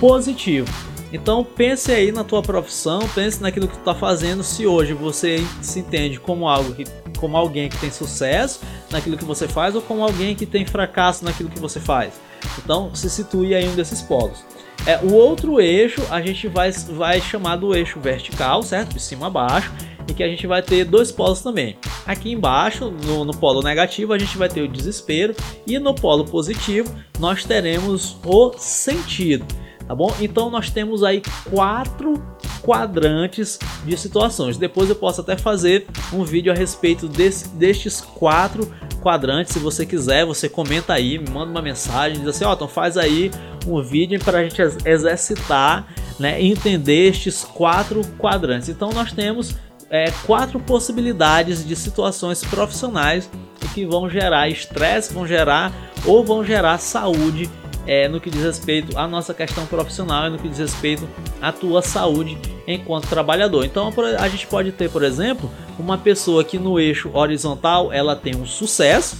positivo. 0.00 0.66
Então 1.14 1.44
pense 1.44 1.92
aí 1.92 2.10
na 2.10 2.24
tua 2.24 2.42
profissão, 2.42 2.98
pense 3.14 3.40
naquilo 3.40 3.68
que 3.68 3.74
tu 3.74 3.78
está 3.78 3.94
fazendo. 3.94 4.42
Se 4.42 4.66
hoje 4.66 4.92
você 4.94 5.38
se 5.62 5.78
entende 5.78 6.18
como 6.18 6.48
algo 6.48 6.74
que, 6.74 6.84
como 7.18 7.36
alguém 7.36 7.68
que 7.68 7.78
tem 7.78 7.88
sucesso 7.88 8.60
naquilo 8.90 9.16
que 9.16 9.24
você 9.24 9.46
faz 9.46 9.76
ou 9.76 9.80
como 9.80 10.02
alguém 10.02 10.34
que 10.34 10.44
tem 10.44 10.66
fracasso 10.66 11.24
naquilo 11.24 11.48
que 11.48 11.60
você 11.60 11.78
faz. 11.78 12.14
Então 12.58 12.92
se 12.96 13.08
situe 13.08 13.54
aí 13.54 13.68
um 13.68 13.76
desses 13.76 14.02
polos. 14.02 14.44
É, 14.84 14.98
o 15.04 15.14
outro 15.14 15.60
eixo 15.60 16.02
a 16.10 16.20
gente 16.20 16.48
vai, 16.48 16.72
vai 16.72 17.20
chamar 17.20 17.56
do 17.56 17.76
eixo 17.76 18.00
vertical, 18.00 18.60
certo? 18.64 18.94
De 18.94 19.00
cima 19.00 19.28
a 19.28 19.30
baixo, 19.30 19.72
e 20.08 20.12
que 20.12 20.22
a 20.22 20.28
gente 20.28 20.48
vai 20.48 20.62
ter 20.62 20.84
dois 20.84 21.12
polos 21.12 21.40
também. 21.40 21.78
Aqui 22.04 22.32
embaixo, 22.32 22.90
no, 22.90 23.24
no 23.24 23.34
polo 23.34 23.62
negativo, 23.62 24.12
a 24.12 24.18
gente 24.18 24.36
vai 24.36 24.48
ter 24.48 24.62
o 24.62 24.68
desespero, 24.68 25.34
e 25.64 25.78
no 25.78 25.94
polo 25.94 26.24
positivo, 26.24 26.92
nós 27.18 27.44
teremos 27.44 28.18
o 28.24 28.52
sentido 28.58 29.46
tá 29.86 29.94
bom? 29.94 30.14
Então 30.20 30.50
nós 30.50 30.70
temos 30.70 31.02
aí 31.02 31.22
quatro 31.50 32.22
quadrantes 32.62 33.58
de 33.84 33.96
situações. 33.96 34.56
Depois 34.56 34.88
eu 34.88 34.96
posso 34.96 35.20
até 35.20 35.36
fazer 35.36 35.86
um 36.12 36.24
vídeo 36.24 36.50
a 36.50 36.54
respeito 36.54 37.06
desse, 37.06 37.48
destes 37.48 38.00
quatro 38.00 38.72
quadrantes. 39.02 39.52
Se 39.52 39.58
você 39.58 39.84
quiser, 39.84 40.24
você 40.24 40.48
comenta 40.48 40.94
aí, 40.94 41.18
me 41.18 41.28
manda 41.28 41.50
uma 41.50 41.60
mensagem, 41.60 42.18
diz 42.18 42.28
assim, 42.28 42.44
ó, 42.44 42.50
oh, 42.50 42.54
então 42.54 42.66
faz 42.66 42.96
aí 42.96 43.30
um 43.66 43.82
vídeo 43.82 44.18
para 44.18 44.38
a 44.38 44.42
gente 44.44 44.60
exercitar, 44.86 45.86
né, 46.18 46.42
entender 46.42 47.08
estes 47.08 47.44
quatro 47.44 48.00
quadrantes. 48.18 48.70
Então 48.70 48.90
nós 48.92 49.12
temos 49.12 49.54
é, 49.90 50.10
quatro 50.26 50.58
possibilidades 50.58 51.66
de 51.66 51.76
situações 51.76 52.42
profissionais 52.42 53.28
que 53.74 53.84
vão 53.84 54.08
gerar 54.08 54.48
estresse, 54.48 55.12
vão 55.12 55.26
gerar 55.26 55.72
ou 56.06 56.24
vão 56.24 56.44
gerar 56.44 56.78
saúde 56.78 57.50
é, 57.86 58.08
no 58.08 58.20
que 58.20 58.30
diz 58.30 58.42
respeito 58.42 58.98
à 58.98 59.06
nossa 59.06 59.34
questão 59.34 59.66
profissional 59.66 60.26
e 60.26 60.30
no 60.30 60.38
que 60.38 60.48
diz 60.48 60.58
respeito 60.58 61.08
à 61.40 61.52
tua 61.52 61.82
saúde 61.82 62.38
enquanto 62.66 63.08
trabalhador. 63.08 63.64
Então 63.64 63.92
a 64.18 64.28
gente 64.28 64.46
pode 64.46 64.72
ter, 64.72 64.90
por 64.90 65.02
exemplo, 65.02 65.50
uma 65.78 65.98
pessoa 65.98 66.44
que 66.44 66.58
no 66.58 66.78
eixo 66.78 67.10
horizontal 67.12 67.92
ela 67.92 68.16
tem 68.16 68.34
um 68.36 68.46
sucesso. 68.46 69.16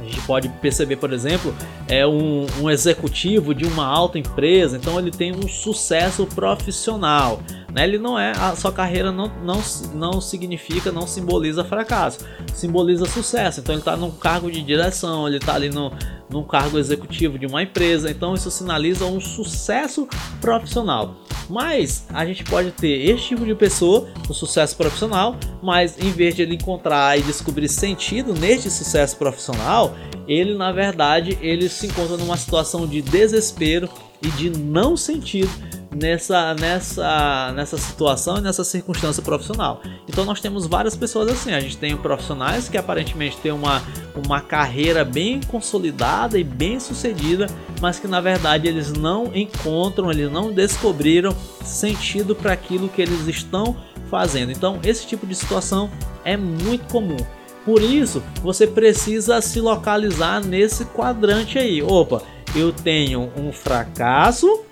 A 0.00 0.04
gente 0.04 0.20
pode 0.22 0.48
perceber, 0.48 0.96
por 0.96 1.12
exemplo, 1.12 1.54
é 1.86 2.06
um, 2.06 2.46
um 2.60 2.70
executivo 2.70 3.54
de 3.54 3.64
uma 3.66 3.86
alta 3.86 4.18
empresa, 4.18 4.76
então 4.76 4.98
ele 4.98 5.10
tem 5.10 5.34
um 5.34 5.48
sucesso 5.48 6.26
profissional. 6.26 7.40
Né? 7.78 7.84
Ele 7.84 7.98
não 7.98 8.18
é 8.18 8.32
a 8.32 8.56
sua 8.56 8.72
carreira 8.72 9.12
não, 9.12 9.30
não, 9.44 9.62
não 9.94 10.20
significa, 10.20 10.90
não 10.90 11.06
simboliza 11.06 11.62
fracasso, 11.62 12.18
simboliza 12.52 13.06
sucesso. 13.06 13.60
Então 13.60 13.72
ele 13.72 13.80
está 13.80 13.96
num 13.96 14.10
cargo 14.10 14.50
de 14.50 14.60
direção, 14.62 15.28
ele 15.28 15.36
está 15.36 15.54
ali 15.54 15.70
no, 15.70 15.92
num 16.28 16.42
cargo 16.42 16.76
executivo 16.76 17.38
de 17.38 17.46
uma 17.46 17.62
empresa, 17.62 18.10
então 18.10 18.34
isso 18.34 18.50
sinaliza 18.50 19.04
um 19.04 19.20
sucesso 19.20 20.08
profissional. 20.40 21.14
Mas 21.48 22.04
a 22.12 22.26
gente 22.26 22.42
pode 22.42 22.72
ter 22.72 23.08
este 23.10 23.28
tipo 23.28 23.46
de 23.46 23.54
pessoa, 23.54 24.08
o 24.28 24.32
um 24.32 24.34
sucesso 24.34 24.76
profissional, 24.76 25.36
mas 25.62 25.96
em 25.98 26.10
vez 26.10 26.34
de 26.34 26.42
ele 26.42 26.56
encontrar 26.56 27.16
e 27.16 27.22
descobrir 27.22 27.68
sentido 27.68 28.34
neste 28.34 28.68
sucesso 28.70 29.16
profissional, 29.16 29.94
ele 30.26 30.54
na 30.54 30.72
verdade 30.72 31.38
ele 31.40 31.68
se 31.68 31.86
encontra 31.86 32.16
numa 32.16 32.36
situação 32.36 32.88
de 32.88 33.00
desespero 33.00 33.88
e 34.20 34.28
de 34.32 34.50
não 34.50 34.96
sentido 34.96 35.50
nessa, 35.94 36.54
nessa, 36.54 37.52
nessa 37.54 37.78
situação 37.78 38.38
e 38.38 38.40
nessa 38.40 38.64
circunstância 38.64 39.22
profissional. 39.22 39.82
Então 40.08 40.24
nós 40.24 40.40
temos 40.40 40.66
várias 40.66 40.94
pessoas 40.94 41.28
assim. 41.28 41.52
A 41.52 41.60
gente 41.60 41.76
tem 41.76 41.96
profissionais 41.96 42.68
que 42.68 42.76
aparentemente 42.76 43.36
têm 43.38 43.52
uma, 43.52 43.82
uma 44.26 44.40
carreira 44.40 45.04
bem 45.04 45.40
consolidada 45.40 46.38
e 46.38 46.44
bem 46.44 46.78
sucedida, 46.78 47.46
mas 47.80 47.98
que 47.98 48.06
na 48.06 48.20
verdade 48.20 48.68
eles 48.68 48.92
não 48.92 49.34
encontram, 49.34 50.10
eles 50.10 50.30
não 50.30 50.52
descobriram 50.52 51.34
sentido 51.64 52.34
para 52.34 52.52
aquilo 52.52 52.88
que 52.88 53.02
eles 53.02 53.26
estão 53.26 53.76
fazendo. 54.10 54.52
Então 54.52 54.78
esse 54.84 55.06
tipo 55.06 55.26
de 55.26 55.34
situação 55.34 55.90
é 56.24 56.36
muito 56.36 56.90
comum. 56.90 57.16
Por 57.64 57.82
isso, 57.82 58.22
você 58.42 58.66
precisa 58.66 59.42
se 59.42 59.60
localizar 59.60 60.42
nesse 60.42 60.86
quadrante 60.86 61.58
aí. 61.58 61.82
Opa, 61.82 62.22
eu 62.56 62.72
tenho 62.72 63.30
um 63.36 63.52
fracasso 63.52 64.64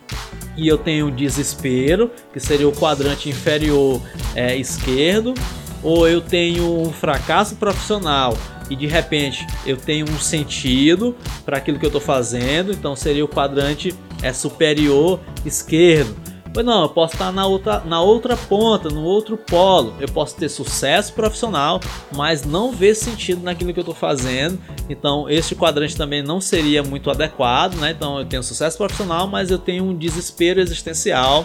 e 0.56 0.68
eu 0.68 0.78
tenho 0.78 1.10
desespero, 1.10 2.10
que 2.32 2.40
seria 2.40 2.68
o 2.68 2.72
quadrante 2.72 3.28
inferior 3.28 4.00
é, 4.34 4.56
esquerdo, 4.56 5.34
ou 5.82 6.08
eu 6.08 6.20
tenho 6.20 6.80
um 6.80 6.92
fracasso 6.92 7.56
profissional 7.56 8.36
e 8.68 8.74
de 8.74 8.86
repente 8.86 9.46
eu 9.64 9.76
tenho 9.76 10.06
um 10.10 10.18
sentido 10.18 11.14
para 11.44 11.58
aquilo 11.58 11.78
que 11.78 11.84
eu 11.84 11.88
estou 11.88 12.00
fazendo, 12.00 12.72
então 12.72 12.96
seria 12.96 13.24
o 13.24 13.28
quadrante 13.28 13.94
é 14.22 14.32
superior 14.32 15.20
esquerdo. 15.44 16.16
Pois 16.56 16.64
não, 16.64 16.84
eu 16.84 16.88
posso 16.88 17.12
estar 17.12 17.30
na 17.32 17.46
outra, 17.46 17.82
na 17.84 18.00
outra 18.00 18.34
ponta, 18.34 18.88
no 18.88 19.02
outro 19.02 19.36
polo. 19.36 19.92
Eu 20.00 20.08
posso 20.08 20.36
ter 20.36 20.48
sucesso 20.48 21.12
profissional, 21.12 21.78
mas 22.14 22.46
não 22.46 22.72
ver 22.72 22.94
sentido 22.94 23.42
naquilo 23.42 23.74
que 23.74 23.78
eu 23.78 23.82
estou 23.82 23.94
fazendo. 23.94 24.58
Então, 24.88 25.28
este 25.28 25.54
quadrante 25.54 25.94
também 25.94 26.22
não 26.22 26.40
seria 26.40 26.82
muito 26.82 27.10
adequado, 27.10 27.74
né? 27.74 27.90
Então, 27.90 28.18
eu 28.18 28.24
tenho 28.24 28.42
sucesso 28.42 28.78
profissional, 28.78 29.26
mas 29.26 29.50
eu 29.50 29.58
tenho 29.58 29.84
um 29.84 29.94
desespero 29.94 30.58
existencial. 30.58 31.44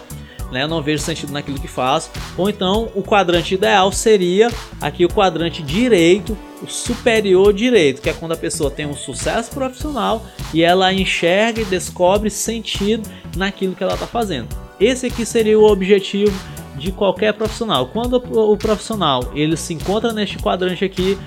né? 0.49 0.65
Não 0.65 0.81
vejo 0.81 1.03
sentido 1.03 1.33
naquilo 1.33 1.59
que 1.59 1.67
faço. 1.67 2.09
Ou 2.37 2.49
então 2.49 2.89
o 2.95 3.03
quadrante 3.03 3.55
ideal 3.55 3.91
seria 3.91 4.49
aqui 4.79 5.03
o 5.03 5.09
quadrante 5.09 5.61
direito, 5.61 6.37
o 6.63 6.67
superior 6.67 7.51
direito, 7.51 8.01
que 8.01 8.09
é 8.09 8.13
quando 8.13 8.31
a 8.31 8.37
pessoa 8.37 8.71
tem 8.71 8.85
um 8.85 8.95
sucesso 8.95 9.51
profissional 9.51 10.25
e 10.53 10.63
ela 10.63 10.93
enxerga 10.93 11.59
e 11.59 11.65
descobre 11.65 12.29
sentido 12.29 13.09
naquilo 13.35 13.75
que 13.75 13.83
ela 13.83 13.95
está 13.95 14.07
fazendo. 14.07 14.70
Esse 14.81 15.05
aqui 15.05 15.23
seria 15.25 15.59
o 15.59 15.63
objetivo 15.63 16.33
de 16.75 16.91
qualquer 16.91 17.33
profissional. 17.33 17.85
Quando 17.85 18.15
o 18.15 18.57
profissional 18.57 19.31
ele 19.35 19.55
se 19.55 19.75
encontra 19.75 20.11
neste 20.11 20.39
quadrante 20.39 20.83
aqui, 20.83 21.17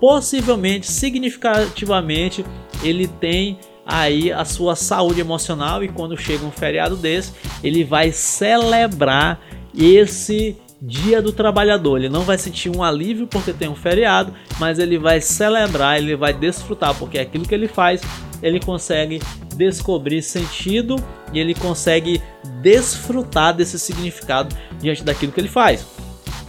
possivelmente, 0.00 0.90
significativamente, 0.90 2.42
ele 2.82 3.06
tem 3.06 3.58
aí 3.84 4.32
a 4.32 4.46
sua 4.46 4.74
saúde 4.74 5.20
emocional 5.20 5.84
e 5.84 5.88
quando 5.88 6.16
chega 6.16 6.46
um 6.46 6.50
feriado 6.50 6.96
desse, 6.96 7.34
ele 7.62 7.84
vai 7.84 8.10
celebrar 8.10 9.38
esse 9.76 10.56
Dia 10.86 11.22
do 11.22 11.32
Trabalhador. 11.32 11.98
Ele 11.98 12.10
não 12.10 12.22
vai 12.22 12.36
sentir 12.36 12.68
um 12.68 12.82
alívio 12.82 13.26
porque 13.26 13.54
tem 13.54 13.68
um 13.68 13.74
feriado, 13.74 14.34
mas 14.58 14.78
ele 14.78 14.98
vai 14.98 15.18
celebrar, 15.18 15.96
ele 15.98 16.14
vai 16.14 16.34
desfrutar 16.34 16.94
porque 16.94 17.16
é 17.16 17.22
aquilo 17.22 17.46
que 17.46 17.54
ele 17.54 17.68
faz, 17.68 18.02
ele 18.42 18.60
consegue 18.60 19.20
descobrir 19.56 20.20
sentido 20.20 20.96
e 21.32 21.40
ele 21.40 21.54
consegue 21.54 22.20
desfrutar 22.64 23.54
desse 23.54 23.78
significado 23.78 24.56
diante 24.80 25.04
daquilo 25.04 25.30
que 25.30 25.40
ele 25.40 25.48
faz. 25.48 25.86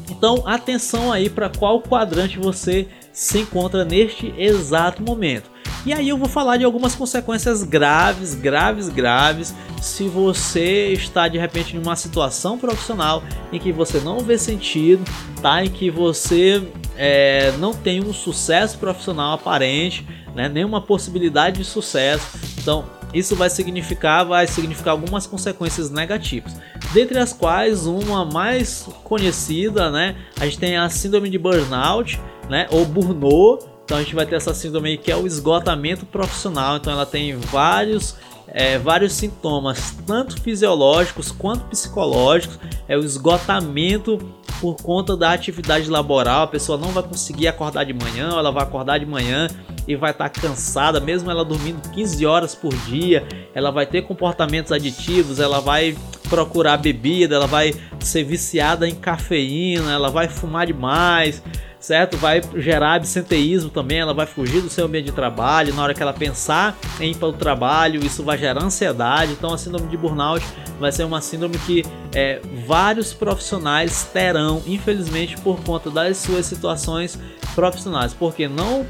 Então, 0.09 0.43
atenção 0.45 1.11
aí 1.11 1.29
para 1.29 1.49
qual 1.49 1.81
quadrante 1.81 2.39
você 2.39 2.87
se 3.11 3.39
encontra 3.39 3.83
neste 3.83 4.33
exato 4.37 5.03
momento. 5.03 5.53
E 5.85 5.93
aí 5.93 6.09
eu 6.09 6.17
vou 6.17 6.27
falar 6.27 6.57
de 6.57 6.63
algumas 6.63 6.95
consequências 6.95 7.63
graves, 7.63 8.33
graves, 8.33 8.89
graves, 8.89 9.53
se 9.81 10.07
você 10.07 10.93
está 10.93 11.27
de 11.27 11.37
repente 11.37 11.75
em 11.75 11.79
uma 11.79 11.95
situação 11.95 12.57
profissional 12.57 13.21
em 13.51 13.59
que 13.59 13.71
você 13.71 13.99
não 13.99 14.19
vê 14.19 14.37
sentido, 14.37 15.03
tá? 15.43 15.63
Em 15.63 15.69
que 15.69 15.91
você 15.91 16.67
é, 16.97 17.53
não 17.59 17.71
tem 17.71 18.03
um 18.03 18.13
sucesso 18.13 18.79
profissional 18.79 19.33
aparente, 19.33 20.07
né? 20.33 20.49
Nenhuma 20.49 20.81
possibilidade 20.81 21.59
de 21.59 21.65
sucesso. 21.65 22.25
Então 22.59 22.83
isso 23.15 23.35
vai 23.35 23.49
significar, 23.49 24.25
vai 24.25 24.45
significar 24.45 24.91
algumas 24.91 25.25
consequências 25.25 25.89
negativas. 25.89 26.55
Dentre 26.93 27.17
as 27.17 27.31
quais 27.31 27.85
uma 27.85 28.25
mais 28.25 28.87
conhecida, 29.03 29.89
né? 29.89 30.15
A 30.39 30.45
gente 30.45 30.59
tem 30.59 30.77
a 30.77 30.89
síndrome 30.89 31.29
de 31.29 31.37
burnout, 31.37 32.19
né? 32.49 32.67
Ou 32.69 32.85
burnout 32.85 33.75
então 33.85 33.97
a 33.97 34.01
gente 34.01 34.15
vai 34.15 34.25
ter 34.25 34.35
essa 34.35 34.53
síndrome 34.53 34.97
que 34.97 35.11
é 35.11 35.15
o 35.15 35.27
esgotamento 35.27 36.05
profissional. 36.07 36.77
Então 36.77 36.91
ela 36.91 37.05
tem 37.05 37.37
vários, 37.37 38.15
é, 38.47 38.77
vários 38.77 39.13
sintomas, 39.13 39.95
tanto 40.05 40.41
fisiológicos 40.41 41.31
quanto 41.31 41.65
psicológicos. 41.65 42.59
É 42.87 42.97
o 42.97 43.03
esgotamento 43.03 44.17
por 44.61 44.75
conta 44.77 45.17
da 45.17 45.31
atividade 45.31 45.89
laboral. 45.89 46.43
A 46.43 46.47
pessoa 46.47 46.77
não 46.77 46.89
vai 46.89 47.03
conseguir 47.03 47.47
acordar 47.47 47.83
de 47.83 47.93
manhã, 47.93 48.29
ela 48.29 48.51
vai 48.51 48.63
acordar 48.63 48.99
de 48.99 49.05
manhã 49.05 49.47
e 49.87 49.95
vai 49.95 50.11
estar 50.11 50.29
cansada, 50.29 50.99
mesmo 50.99 51.29
ela 51.29 51.43
dormindo 51.43 51.89
15 51.89 52.25
horas 52.25 52.55
por 52.55 52.73
dia. 52.85 53.27
Ela 53.53 53.71
vai 53.71 53.85
ter 53.85 54.03
comportamentos 54.03 54.71
aditivos, 54.71 55.39
ela 55.39 55.59
vai 55.59 55.95
procurar 56.29 56.77
bebida, 56.77 57.35
ela 57.35 57.47
vai 57.47 57.73
ser 57.99 58.23
viciada 58.23 58.87
em 58.87 58.95
cafeína, 58.95 59.91
ela 59.91 60.09
vai 60.09 60.27
fumar 60.27 60.65
demais 60.65 61.41
certo? 61.85 62.17
Vai 62.17 62.41
gerar 62.55 62.95
absenteísmo 62.95 63.69
também, 63.69 63.99
ela 63.99 64.13
vai 64.13 64.25
fugir 64.25 64.61
do 64.61 64.69
seu 64.69 64.85
ambiente 64.85 65.05
de 65.05 65.11
trabalho, 65.11 65.73
na 65.73 65.83
hora 65.83 65.93
que 65.93 66.01
ela 66.01 66.13
pensar 66.13 66.75
em 66.99 67.11
ir 67.11 67.15
para 67.15 67.27
o 67.27 67.33
trabalho, 67.33 68.03
isso 68.03 68.23
vai 68.23 68.37
gerar 68.37 68.63
ansiedade. 68.63 69.33
Então 69.33 69.53
a 69.53 69.57
síndrome 69.57 69.87
de 69.87 69.95
burnout 69.95 70.43
vai 70.79 70.91
ser 70.91 71.03
uma 71.03 71.21
síndrome 71.21 71.57
que 71.59 71.83
é, 72.13 72.41
vários 72.65 73.13
profissionais 73.13 74.03
terão, 74.11 74.63
infelizmente, 74.65 75.37
por 75.37 75.61
conta 75.61 75.91
das 75.91 76.17
suas 76.17 76.45
situações 76.45 77.19
profissionais, 77.53 78.13
porque 78.13 78.47
não 78.47 78.85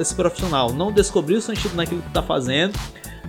esse 0.00 0.14
profissional 0.14 0.72
não 0.72 0.92
descobriu 0.92 1.38
o 1.38 1.42
sentido 1.42 1.74
naquilo 1.74 2.00
que 2.00 2.08
está 2.08 2.22
fazendo, 2.22 2.78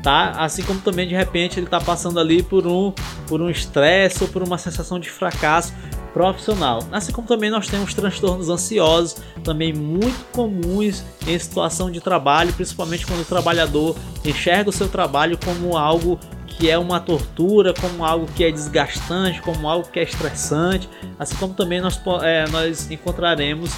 tá? 0.02 0.32
Assim 0.38 0.64
como 0.64 0.80
também 0.80 1.08
de 1.08 1.16
repente 1.16 1.60
ele 1.60 1.66
está 1.66 1.82
passando 1.82 2.20
ali 2.20 2.44
por 2.44 2.66
um 2.68 2.94
por 3.28 3.42
um 3.42 3.50
estresse 3.50 4.24
ou 4.24 4.30
por 4.30 4.44
uma 4.44 4.58
sensação 4.58 5.00
de 5.00 5.10
fracasso 5.10 5.74
profissional. 6.18 6.80
Assim 6.92 7.12
como 7.12 7.28
também 7.28 7.52
nós 7.52 7.68
temos 7.68 7.94
transtornos 7.94 8.50
ansiosos, 8.50 9.18
também 9.44 9.72
muito 9.72 10.26
comuns 10.32 11.04
em 11.28 11.38
situação 11.38 11.92
de 11.92 12.02
trabalho, 12.02 12.52
principalmente 12.54 13.06
quando 13.06 13.22
o 13.22 13.26
trabalhador 13.26 13.96
enxerga 14.26 14.72
o 14.72 14.74
seu 14.74 14.90
trabalho 14.90 15.38
como 15.38 15.78
algo 15.78 16.20
que 16.48 16.72
é 16.72 16.78
uma 16.78 17.00
tortura, 17.00 17.72
como 17.72 18.04
algo 18.04 18.26
que 18.36 18.44
é 18.44 18.52
desgastante, 18.52 19.40
como 19.44 19.70
algo 19.70 19.88
que 19.92 20.00
é 20.00 20.04
estressante, 20.04 20.90
assim 21.20 21.36
como 21.36 21.54
também 21.54 21.80
nós, 21.80 22.02
é, 22.24 22.48
nós 22.50 22.90
encontraremos 22.90 23.72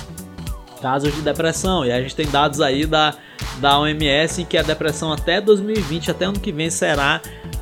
casos 0.82 1.13
de 1.13 1.21
depressão. 1.21 1.86
E 1.86 1.91
a 1.91 2.02
gente 2.02 2.15
tem 2.15 2.25
dados 2.25 2.62
aí 2.62 2.86
da, 2.86 3.15
da 3.60 3.78
OMS 3.78 4.41
em 4.41 4.45
que 4.45 4.58
a 4.58 4.63
depressão 4.63 5.12
até 5.12 5.41
2020, 5.41 6.10
até 6.10 6.23
ano 6.23 6.39
que 6.39 6.54
vem, 6.54 6.69
será 6.69 7.19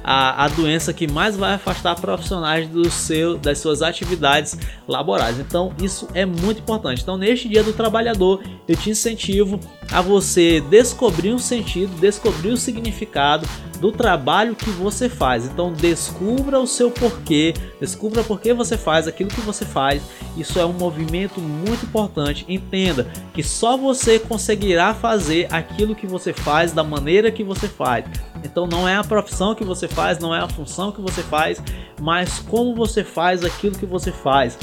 a, 0.09 0.45
a 0.45 0.47
doença 0.47 0.93
que 0.93 1.05
mais 1.05 1.35
vai 1.35 1.55
afastar 1.55 1.93
profissionais 1.99 2.69
do 2.69 2.89
seu, 2.89 3.37
das 3.37 3.59
suas 3.59 3.81
atividades 3.81 4.57
laborais. 4.87 5.37
Então, 5.37 5.73
isso 5.81 6.07
é 6.13 6.25
muito 6.25 6.61
importante. 6.61 7.01
Então, 7.01 7.17
neste 7.17 7.49
Dia 7.49 7.61
do 7.61 7.73
Trabalhador, 7.73 8.41
eu 8.65 8.77
te 8.77 8.89
incentivo 8.89 9.59
a 9.91 10.01
você 10.01 10.61
descobrir 10.61 11.33
um 11.33 11.39
sentido, 11.39 11.93
descobrir 11.99 12.51
o 12.51 12.57
significado 12.57 13.45
do 13.77 13.91
trabalho 13.91 14.55
que 14.55 14.69
você 14.71 15.07
faz. 15.07 15.45
Então 15.45 15.71
descubra 15.71 16.59
o 16.59 16.67
seu 16.67 16.91
porquê, 16.91 17.53
descubra 17.79 18.23
por 18.23 18.39
que 18.39 18.53
você 18.53 18.77
faz 18.77 19.07
aquilo 19.07 19.29
que 19.29 19.41
você 19.41 19.65
faz. 19.65 20.01
Isso 20.35 20.59
é 20.59 20.65
um 20.65 20.73
movimento 20.73 21.39
muito 21.39 21.85
importante. 21.85 22.45
Entenda 22.47 23.07
que 23.33 23.43
só 23.43 23.77
você 23.77 24.19
conseguirá 24.19 24.93
fazer 24.93 25.47
aquilo 25.51 25.95
que 25.95 26.07
você 26.07 26.33
faz 26.33 26.71
da 26.71 26.83
maneira 26.83 27.31
que 27.31 27.43
você 27.43 27.67
faz. 27.67 28.05
Então 28.47 28.65
não 28.65 28.87
é 28.87 28.95
a 28.95 29.03
profissão 29.03 29.53
que 29.53 29.63
você 29.63 29.87
faz, 29.87 30.19
não 30.19 30.33
é 30.33 30.39
a 30.39 30.47
função 30.47 30.91
que 30.91 31.01
você 31.01 31.21
faz, 31.21 31.61
mas 31.99 32.39
como 32.39 32.73
você 32.73 33.03
faz 33.03 33.43
aquilo 33.43 33.77
que 33.77 33.85
você 33.85 34.11
faz. 34.11 34.57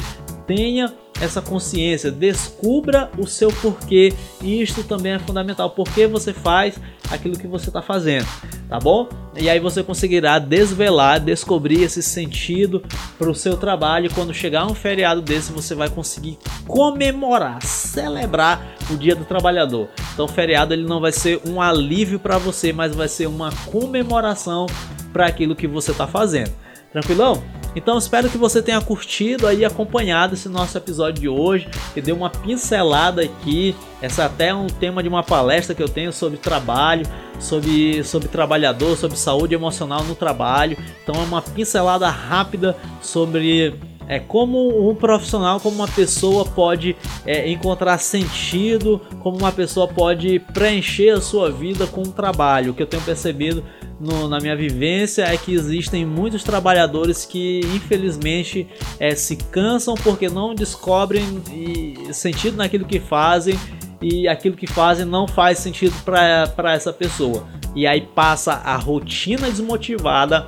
Tenha 0.46 0.92
essa 1.20 1.40
consciência, 1.40 2.10
descubra 2.10 3.10
o 3.16 3.26
seu 3.26 3.50
porquê. 3.50 4.12
E 4.42 4.60
isto 4.60 4.82
também 4.82 5.12
é 5.12 5.18
fundamental. 5.18 5.70
Por 5.70 5.88
que 5.88 6.06
você 6.06 6.32
faz 6.32 6.76
aquilo 7.10 7.38
que 7.38 7.46
você 7.46 7.70
está 7.70 7.80
fazendo, 7.80 8.26
tá 8.68 8.78
bom? 8.78 9.08
E 9.36 9.48
aí 9.48 9.60
você 9.60 9.82
conseguirá 9.82 10.38
desvelar, 10.38 11.20
descobrir 11.20 11.82
esse 11.82 12.02
sentido 12.02 12.82
para 13.18 13.30
o 13.30 13.34
seu 13.34 13.56
trabalho. 13.56 14.10
Quando 14.14 14.34
chegar 14.34 14.66
um 14.66 14.74
feriado 14.74 15.22
desse, 15.22 15.52
você 15.52 15.74
vai 15.74 15.88
conseguir 15.88 16.38
comemorar, 16.66 17.62
celebrar 17.62 18.74
o 18.90 18.96
Dia 18.96 19.14
do 19.14 19.24
Trabalhador. 19.24 19.88
Então, 20.14 20.26
feriado 20.26 20.72
ele 20.72 20.84
não 20.84 21.00
vai 21.00 21.12
ser 21.12 21.42
um 21.44 21.60
alívio 21.60 22.18
para 22.18 22.38
você, 22.38 22.72
mas 22.72 22.94
vai 22.94 23.08
ser 23.08 23.26
uma 23.26 23.50
comemoração 23.66 24.66
para 25.12 25.26
aquilo 25.26 25.54
que 25.54 25.66
você 25.66 25.90
está 25.90 26.06
fazendo. 26.06 26.52
Tranquilão? 26.92 27.42
Então 27.76 27.98
espero 27.98 28.30
que 28.30 28.38
você 28.38 28.62
tenha 28.62 28.80
curtido 28.80 29.48
aí, 29.48 29.64
acompanhado 29.64 30.34
esse 30.34 30.48
nosso 30.48 30.78
episódio 30.78 31.20
de 31.20 31.28
hoje, 31.28 31.68
que 31.92 32.00
deu 32.00 32.14
uma 32.14 32.30
pincelada 32.30 33.22
aqui. 33.22 33.74
Essa 34.00 34.22
é 34.22 34.26
até 34.26 34.54
um 34.54 34.68
tema 34.68 35.02
de 35.02 35.08
uma 35.08 35.22
palestra 35.22 35.74
que 35.74 35.82
eu 35.82 35.88
tenho 35.88 36.12
sobre 36.12 36.38
trabalho, 36.38 37.04
sobre, 37.40 38.04
sobre 38.04 38.28
trabalhador, 38.28 38.96
sobre 38.96 39.16
saúde 39.16 39.54
emocional 39.54 40.04
no 40.04 40.14
trabalho. 40.14 40.78
Então 41.02 41.20
é 41.20 41.24
uma 41.24 41.42
pincelada 41.42 42.08
rápida 42.08 42.76
sobre 43.02 43.74
é 44.08 44.18
como 44.18 44.90
um 44.90 44.94
profissional, 44.94 45.58
como 45.60 45.76
uma 45.76 45.88
pessoa 45.88 46.44
pode 46.44 46.96
é, 47.24 47.50
encontrar 47.50 47.98
sentido, 47.98 49.00
como 49.20 49.38
uma 49.38 49.52
pessoa 49.52 49.88
pode 49.88 50.38
preencher 50.52 51.10
a 51.10 51.20
sua 51.20 51.50
vida 51.50 51.86
com 51.86 52.02
o 52.02 52.12
trabalho. 52.12 52.72
O 52.72 52.74
que 52.74 52.82
eu 52.82 52.86
tenho 52.86 53.02
percebido 53.02 53.64
no, 53.98 54.28
na 54.28 54.38
minha 54.38 54.56
vivência 54.56 55.22
é 55.22 55.36
que 55.36 55.54
existem 55.54 56.04
muitos 56.04 56.42
trabalhadores 56.42 57.24
que 57.24 57.60
infelizmente 57.74 58.66
é, 58.98 59.14
se 59.14 59.36
cansam 59.36 59.94
porque 59.94 60.28
não 60.28 60.54
descobrem 60.54 61.42
e, 61.52 62.12
sentido 62.12 62.56
naquilo 62.56 62.84
que 62.84 63.00
fazem 63.00 63.58
e 64.02 64.28
aquilo 64.28 64.56
que 64.56 64.66
fazem 64.66 65.06
não 65.06 65.26
faz 65.26 65.58
sentido 65.58 65.94
para 66.04 66.74
essa 66.74 66.92
pessoa. 66.92 67.46
E 67.74 67.86
aí 67.86 68.02
passa 68.02 68.52
a 68.52 68.76
rotina 68.76 69.48
desmotivada, 69.48 70.46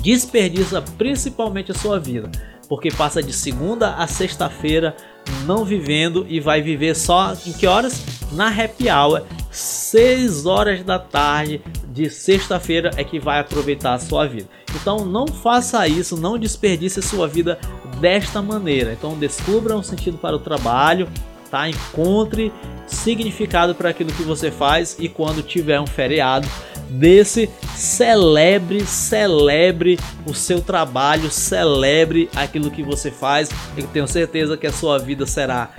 desperdiça 0.00 0.80
principalmente 0.96 1.72
a 1.72 1.74
sua 1.74 1.98
vida, 1.98 2.30
porque 2.68 2.90
passa 2.90 3.22
de 3.22 3.32
segunda 3.32 3.94
a 3.94 4.06
sexta-feira 4.06 4.96
não 5.44 5.64
vivendo 5.64 6.26
e 6.28 6.40
vai 6.40 6.60
viver 6.60 6.94
só 6.94 7.34
em 7.46 7.52
que 7.52 7.66
horas? 7.66 8.02
Na 8.32 8.48
happy 8.48 8.90
hour, 8.90 9.22
6 9.50 10.46
horas 10.46 10.82
da 10.82 10.98
tarde, 10.98 11.62
de 11.88 12.10
sexta-feira 12.10 12.90
é 12.96 13.04
que 13.04 13.18
vai 13.18 13.40
aproveitar 13.40 13.94
a 13.94 13.98
sua 13.98 14.26
vida. 14.26 14.48
Então 14.74 15.04
não 15.04 15.26
faça 15.26 15.86
isso, 15.88 16.16
não 16.16 16.38
desperdice 16.38 17.00
a 17.00 17.02
sua 17.02 17.26
vida 17.26 17.58
desta 18.00 18.42
maneira. 18.42 18.92
Então 18.92 19.16
descubra 19.16 19.76
um 19.76 19.82
sentido 19.82 20.18
para 20.18 20.36
o 20.36 20.40
trabalho, 20.40 21.08
tá? 21.50 21.68
Encontre 21.68 22.52
significado 22.86 23.74
para 23.74 23.90
aquilo 23.90 24.12
que 24.12 24.22
você 24.22 24.50
faz 24.50 24.96
e 24.98 25.08
quando 25.08 25.42
tiver 25.42 25.80
um 25.80 25.86
feriado, 25.86 26.46
desse, 26.88 27.50
celebre, 27.74 28.86
celebre 28.86 29.98
o 30.26 30.34
seu 30.34 30.60
trabalho, 30.60 31.30
celebre 31.30 32.28
aquilo 32.34 32.70
que 32.70 32.82
você 32.82 33.10
faz. 33.10 33.48
Eu 33.76 33.86
tenho 33.88 34.08
certeza 34.08 34.56
que 34.56 34.66
a 34.66 34.72
sua 34.72 34.98
vida 34.98 35.26
será 35.26 35.70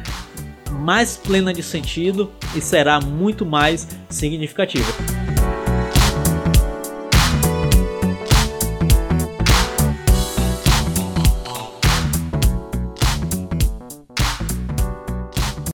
mais 0.72 1.18
plena 1.18 1.54
de 1.54 1.64
sentido 1.64 2.32
e 2.56 2.62
será 2.62 3.00
muito 3.00 3.46
mais 3.46 3.88
significativa. 4.10 5.17